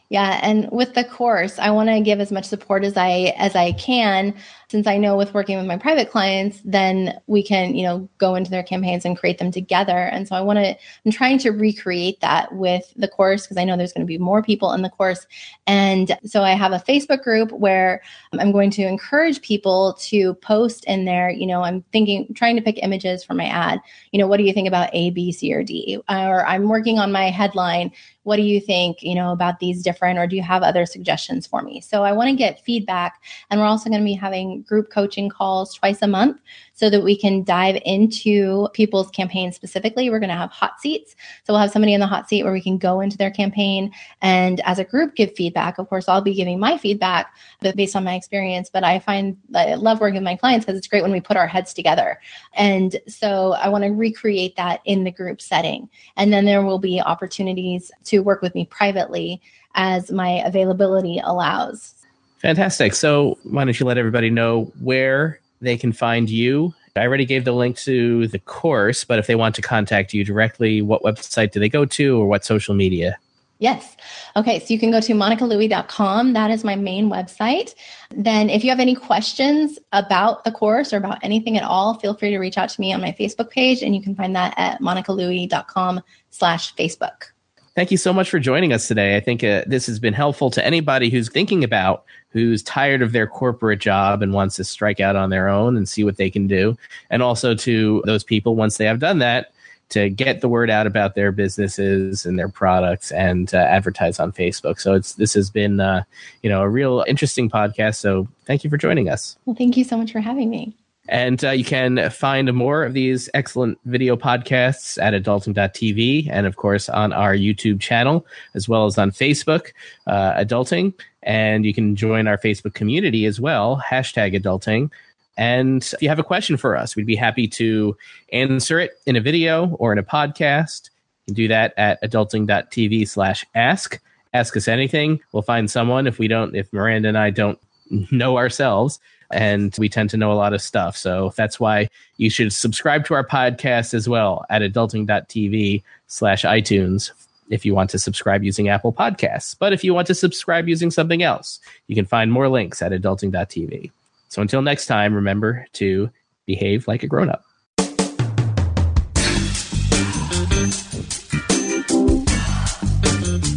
Yeah, 0.09 0.39
and 0.41 0.67
with 0.71 0.95
the 0.95 1.03
course, 1.03 1.59
I 1.59 1.69
want 1.69 1.89
to 1.89 2.01
give 2.01 2.19
as 2.19 2.31
much 2.31 2.45
support 2.45 2.83
as 2.83 2.97
I 2.97 3.33
as 3.37 3.55
I 3.55 3.73
can 3.73 4.33
since 4.69 4.86
I 4.86 4.97
know 4.97 5.17
with 5.17 5.34
working 5.34 5.58
with 5.58 5.65
my 5.65 5.77
private 5.77 6.12
clients, 6.12 6.62
then 6.63 7.19
we 7.25 7.41
can, 7.41 7.73
you 7.73 7.84
know, 7.84 8.08
go 8.19 8.36
into 8.36 8.51
their 8.51 8.62
campaigns 8.62 9.03
and 9.03 9.17
create 9.17 9.39
them 9.39 9.51
together. 9.51 9.97
And 9.97 10.27
so 10.27 10.36
I 10.36 10.41
want 10.41 10.60
to, 10.60 10.77
I'm 11.05 11.12
trying 11.12 11.39
to 11.39 11.49
recreate 11.49 12.21
that 12.21 12.53
with 12.53 12.93
the 12.95 13.08
course 13.08 13.43
because 13.43 13.58
I 13.58 13.63
know 13.63 13.75
there's 13.75 13.93
going 13.93 14.05
to 14.05 14.08
be 14.08 14.19
more 14.19 14.43
people 14.43 14.73
in 14.73 14.84
the 14.84 14.89
course. 14.89 15.25
And 15.65 16.15
so 16.23 16.43
I 16.43 16.51
have 16.51 16.71
a 16.71 16.84
Facebook 16.88 17.23
group 17.23 17.51
where 17.51 18.01
I'm 18.38 18.51
going 18.51 18.69
to 18.71 18.84
encourage 18.84 19.41
people 19.41 19.97
to 20.01 20.36
post 20.36 20.86
in 20.86 21.05
there. 21.05 21.32
You 21.32 21.47
know, 21.47 21.63
I'm 21.63 21.82
thinking, 21.91 22.32
trying 22.36 22.55
to 22.55 22.62
pick 22.62 22.84
images 22.84 23.23
for 23.23 23.34
my 23.34 23.45
ad. 23.45 23.79
You 24.12 24.19
know, 24.19 24.27
what 24.27 24.38
do 24.38 24.43
you 24.43 24.53
think 24.53 24.67
about 24.67 24.91
A, 24.93 25.10
B, 25.10 25.32
C, 25.32 25.51
or 25.51 25.63
D? 25.63 25.99
Or 26.08 26.45
I'm 26.45 26.69
working 26.69 26.99
on 26.99 27.12
my 27.12 27.32
headline. 27.32 27.91
What 28.23 28.36
do 28.36 28.43
you 28.43 28.62
think, 28.62 29.01
you 29.01 29.15
know, 29.15 29.32
about 29.32 29.60
these 29.60 29.82
different, 29.82 30.19
or 30.19 30.27
do 30.27 30.36
you 30.36 30.43
have 30.43 30.62
other 30.62 30.86
suggestions 30.86 31.47
for 31.47 31.63
me? 31.63 31.82
So 31.82 32.03
I 32.03 32.12
want 32.12 32.29
to 32.29 32.36
get 32.36 32.63
feedback. 32.63 33.23
And 33.49 33.60
we're 33.60 33.65
also 33.65 33.89
going 33.89 34.01
to 34.01 34.05
be 34.05 34.13
having 34.13 34.58
group 34.65 34.89
coaching 34.91 35.29
calls 35.29 35.73
twice 35.73 36.01
a 36.01 36.07
month 36.07 36.39
so 36.73 36.89
that 36.89 37.03
we 37.03 37.17
can 37.17 37.43
dive 37.43 37.81
into 37.85 38.67
people's 38.73 39.09
campaigns 39.09 39.55
specifically. 39.55 40.09
We're 40.09 40.19
going 40.19 40.29
to 40.29 40.35
have 40.35 40.51
hot 40.51 40.79
seats. 40.79 41.15
So 41.43 41.53
we'll 41.53 41.61
have 41.61 41.71
somebody 41.71 41.93
in 41.93 41.99
the 41.99 42.07
hot 42.07 42.29
seat 42.29 42.43
where 42.43 42.53
we 42.53 42.61
can 42.61 42.77
go 42.77 43.01
into 43.01 43.17
their 43.17 43.31
campaign 43.31 43.91
and 44.21 44.61
as 44.61 44.79
a 44.79 44.83
group 44.83 45.15
give 45.15 45.35
feedback. 45.35 45.77
Of 45.77 45.89
course, 45.89 46.07
I'll 46.07 46.21
be 46.21 46.33
giving 46.33 46.59
my 46.59 46.77
feedback 46.77 47.35
based 47.75 47.95
on 47.95 48.03
my 48.03 48.15
experience, 48.15 48.69
but 48.71 48.83
I 48.83 48.99
find 48.99 49.37
I 49.53 49.75
love 49.75 49.99
working 49.99 50.15
with 50.15 50.23
my 50.23 50.35
clients 50.35 50.65
because 50.65 50.77
it's 50.77 50.87
great 50.87 51.03
when 51.03 51.11
we 51.11 51.21
put 51.21 51.37
our 51.37 51.47
heads 51.47 51.73
together. 51.73 52.19
And 52.53 52.99
so 53.07 53.53
I 53.53 53.69
want 53.69 53.83
to 53.83 53.89
recreate 53.89 54.55
that 54.55 54.81
in 54.85 55.03
the 55.03 55.11
group 55.11 55.41
setting. 55.41 55.89
And 56.15 56.31
then 56.31 56.45
there 56.45 56.63
will 56.63 56.79
be 56.79 57.01
opportunities 57.01 57.91
to 58.05 58.19
work 58.19 58.41
with 58.41 58.55
me 58.55 58.65
privately 58.65 59.41
as 59.75 60.11
my 60.11 60.41
availability 60.45 61.19
allows. 61.23 61.98
Fantastic. 62.39 62.93
So, 62.93 63.38
why 63.43 63.65
don't 63.65 63.80
you 63.80 63.86
let 63.86 63.97
everybody 63.97 64.30
know 64.30 64.71
where 64.80 65.39
they 65.62 65.78
can 65.78 65.91
find 65.91 66.30
you? 66.30 66.73
I 66.95 67.04
already 67.04 67.25
gave 67.25 67.45
the 67.45 67.54
link 67.54 67.78
to 67.80 68.28
the 68.28 68.39
course, 68.39 69.06
but 69.06 69.19
if 69.19 69.28
they 69.28 69.36
want 69.36 69.56
to 69.56 69.62
contact 69.62 70.13
you 70.13 70.25
directly, 70.25 70.82
what 70.82 71.02
website 71.02 71.52
do 71.52 71.60
they 71.60 71.69
go 71.69 71.86
to 71.86 72.19
or 72.19 72.28
what 72.28 72.43
social 72.43 72.75
media? 72.75 73.17
Yes. 73.60 73.97
Okay. 74.38 74.60
So 74.60 74.73
you 74.73 74.80
can 74.80 74.89
go 74.89 75.02
to 75.02 75.13
monicalouie.com. 75.13 76.32
That 76.32 76.49
is 76.49 76.63
my 76.63 76.75
main 76.75 77.10
website. 77.10 77.75
Then, 78.10 78.49
if 78.49 78.63
you 78.63 78.69
have 78.69 78.80
any 78.80 78.95
questions 78.95 79.78
about 79.91 80.45
the 80.45 80.52
course 80.52 80.93
or 80.93 80.97
about 80.97 81.19
anything 81.23 81.58
at 81.58 81.63
all, 81.63 81.95
feel 81.99 82.13
free 82.13 82.30
to 82.30 82.39
reach 82.39 82.58
out 82.58 82.69
to 82.69 82.82
me 82.82 82.93
on 82.93 83.02
my 83.02 83.15
Facebook 83.19 83.49
page, 83.49 83.82
and 83.82 83.93
you 83.93 84.02
can 84.02 84.15
find 84.15 84.36
that 84.36 84.54
at 84.58 84.82
monicalouie.com 84.82 86.02
slash 86.30 86.73
Facebook. 86.75 87.32
Thank 87.75 87.91
you 87.91 87.97
so 87.97 88.12
much 88.12 88.30
for 88.30 88.39
joining 88.39 88.73
us 88.73 88.88
today. 88.88 89.15
I 89.15 89.19
think 89.19 89.43
uh, 89.43 89.63
this 89.67 89.86
has 89.88 89.99
been 89.99 90.13
helpful 90.13 90.49
to 90.52 90.65
anybody 90.65 91.10
who's 91.10 91.30
thinking 91.30 91.63
about 91.63 92.04
who's 92.31 92.61
tired 92.63 93.01
of 93.01 93.11
their 93.11 93.27
corporate 93.27 93.79
job 93.79 94.21
and 94.21 94.33
wants 94.33 94.55
to 94.55 94.63
strike 94.63 94.99
out 94.99 95.15
on 95.15 95.29
their 95.29 95.47
own 95.47 95.75
and 95.75 95.89
see 95.89 96.03
what 96.03 96.17
they 96.17 96.29
can 96.29 96.47
do. 96.47 96.77
And 97.09 97.23
also 97.23 97.55
to 97.55 98.03
those 98.05 98.23
people, 98.23 98.55
once 98.55 98.77
they 98.77 98.85
have 98.85 98.99
done 98.99 99.19
that, 99.19 99.51
to 99.89 100.09
get 100.09 100.41
the 100.41 100.49
word 100.49 100.69
out 100.69 100.87
about 100.87 101.15
their 101.15 101.31
businesses 101.31 102.25
and 102.25 102.37
their 102.37 102.47
products 102.47 103.11
and 103.11 103.53
uh, 103.53 103.57
advertise 103.57 104.19
on 104.19 104.31
Facebook. 104.31 104.79
So 104.79 104.93
it's 104.93 105.13
this 105.13 105.33
has 105.33 105.49
been 105.49 105.79
uh, 105.79 106.03
you 106.43 106.49
know 106.49 106.61
a 106.61 106.69
real 106.69 107.03
interesting 107.07 107.49
podcast. 107.49 107.95
So 107.95 108.27
thank 108.45 108.63
you 108.63 108.69
for 108.69 108.77
joining 108.77 109.09
us. 109.09 109.37
Well, 109.45 109.55
thank 109.55 109.75
you 109.77 109.83
so 109.83 109.97
much 109.97 110.11
for 110.11 110.19
having 110.19 110.49
me. 110.49 110.75
And 111.07 111.43
uh, 111.43 111.51
you 111.51 111.63
can 111.63 112.09
find 112.12 112.53
more 112.53 112.83
of 112.83 112.93
these 112.93 113.29
excellent 113.33 113.79
video 113.85 114.15
podcasts 114.15 115.01
at 115.01 115.13
adulting.tv 115.13 116.27
and, 116.29 116.45
of 116.45 116.57
course, 116.57 116.88
on 116.88 117.13
our 117.13 117.33
YouTube 117.33 117.79
channel, 117.79 118.27
as 118.53 118.69
well 118.69 118.85
as 118.85 118.97
on 118.97 119.12
Facebook, 119.12 119.71
uh, 120.05 120.33
Adulting. 120.33 120.93
And 121.23 121.65
you 121.65 121.73
can 121.73 121.95
join 121.95 122.27
our 122.27 122.38
Facebook 122.38 122.75
community 122.75 123.25
as 123.25 123.39
well, 123.39 123.81
hashtag 123.83 124.39
adulting. 124.39 124.91
And 125.35 125.81
if 125.93 126.01
you 126.01 126.09
have 126.09 126.19
a 126.19 126.23
question 126.23 126.57
for 126.57 126.75
us, 126.75 126.95
we'd 126.95 127.05
be 127.05 127.15
happy 127.15 127.47
to 127.47 127.95
answer 128.33 128.77
it 128.77 128.91
in 129.05 129.15
a 129.15 129.21
video 129.21 129.69
or 129.79 129.93
in 129.93 129.97
a 129.97 130.03
podcast. 130.03 130.89
You 131.25 131.33
can 131.33 131.35
do 131.35 131.47
that 131.47 131.73
at 131.77 132.01
adulting.tv 132.03 133.07
slash 133.07 133.45
ask. 133.55 133.99
Ask 134.33 134.57
us 134.57 134.67
anything. 134.67 135.21
We'll 135.31 135.41
find 135.41 135.71
someone. 135.71 136.07
If 136.07 136.19
we 136.19 136.27
don't, 136.27 136.55
if 136.55 136.71
Miranda 136.73 137.07
and 137.07 137.17
I 137.17 137.29
don't 137.29 137.57
know 138.12 138.38
ourselves, 138.38 138.99
and 139.31 139.75
we 139.77 139.89
tend 139.89 140.09
to 140.11 140.17
know 140.17 140.31
a 140.31 140.33
lot 140.33 140.53
of 140.53 140.61
stuff. 140.61 140.97
So 140.97 141.33
that's 141.35 141.59
why 141.59 141.89
you 142.17 142.29
should 142.29 142.53
subscribe 142.53 143.05
to 143.05 143.13
our 143.13 143.25
podcast 143.25 143.93
as 143.93 144.09
well 144.09 144.45
at 144.49 144.61
adulting.tv 144.61 145.83
slash 146.07 146.43
iTunes 146.43 147.11
if 147.49 147.65
you 147.65 147.73
want 147.73 147.89
to 147.91 147.99
subscribe 147.99 148.43
using 148.43 148.69
Apple 148.69 148.93
Podcasts. 148.93 149.55
But 149.57 149.73
if 149.73 149.83
you 149.83 149.93
want 149.93 150.07
to 150.07 150.15
subscribe 150.15 150.67
using 150.67 150.91
something 150.91 151.23
else, 151.23 151.59
you 151.87 151.95
can 151.95 152.05
find 152.05 152.31
more 152.31 152.47
links 152.47 152.81
at 152.81 152.91
adulting.tv. 152.91 153.91
So 154.29 154.41
until 154.41 154.61
next 154.61 154.85
time, 154.85 155.13
remember 155.13 155.65
to 155.73 156.09
behave 156.45 156.87
like 156.87 157.03
a 157.03 157.07
grown 157.07 157.29
up. 157.29 157.43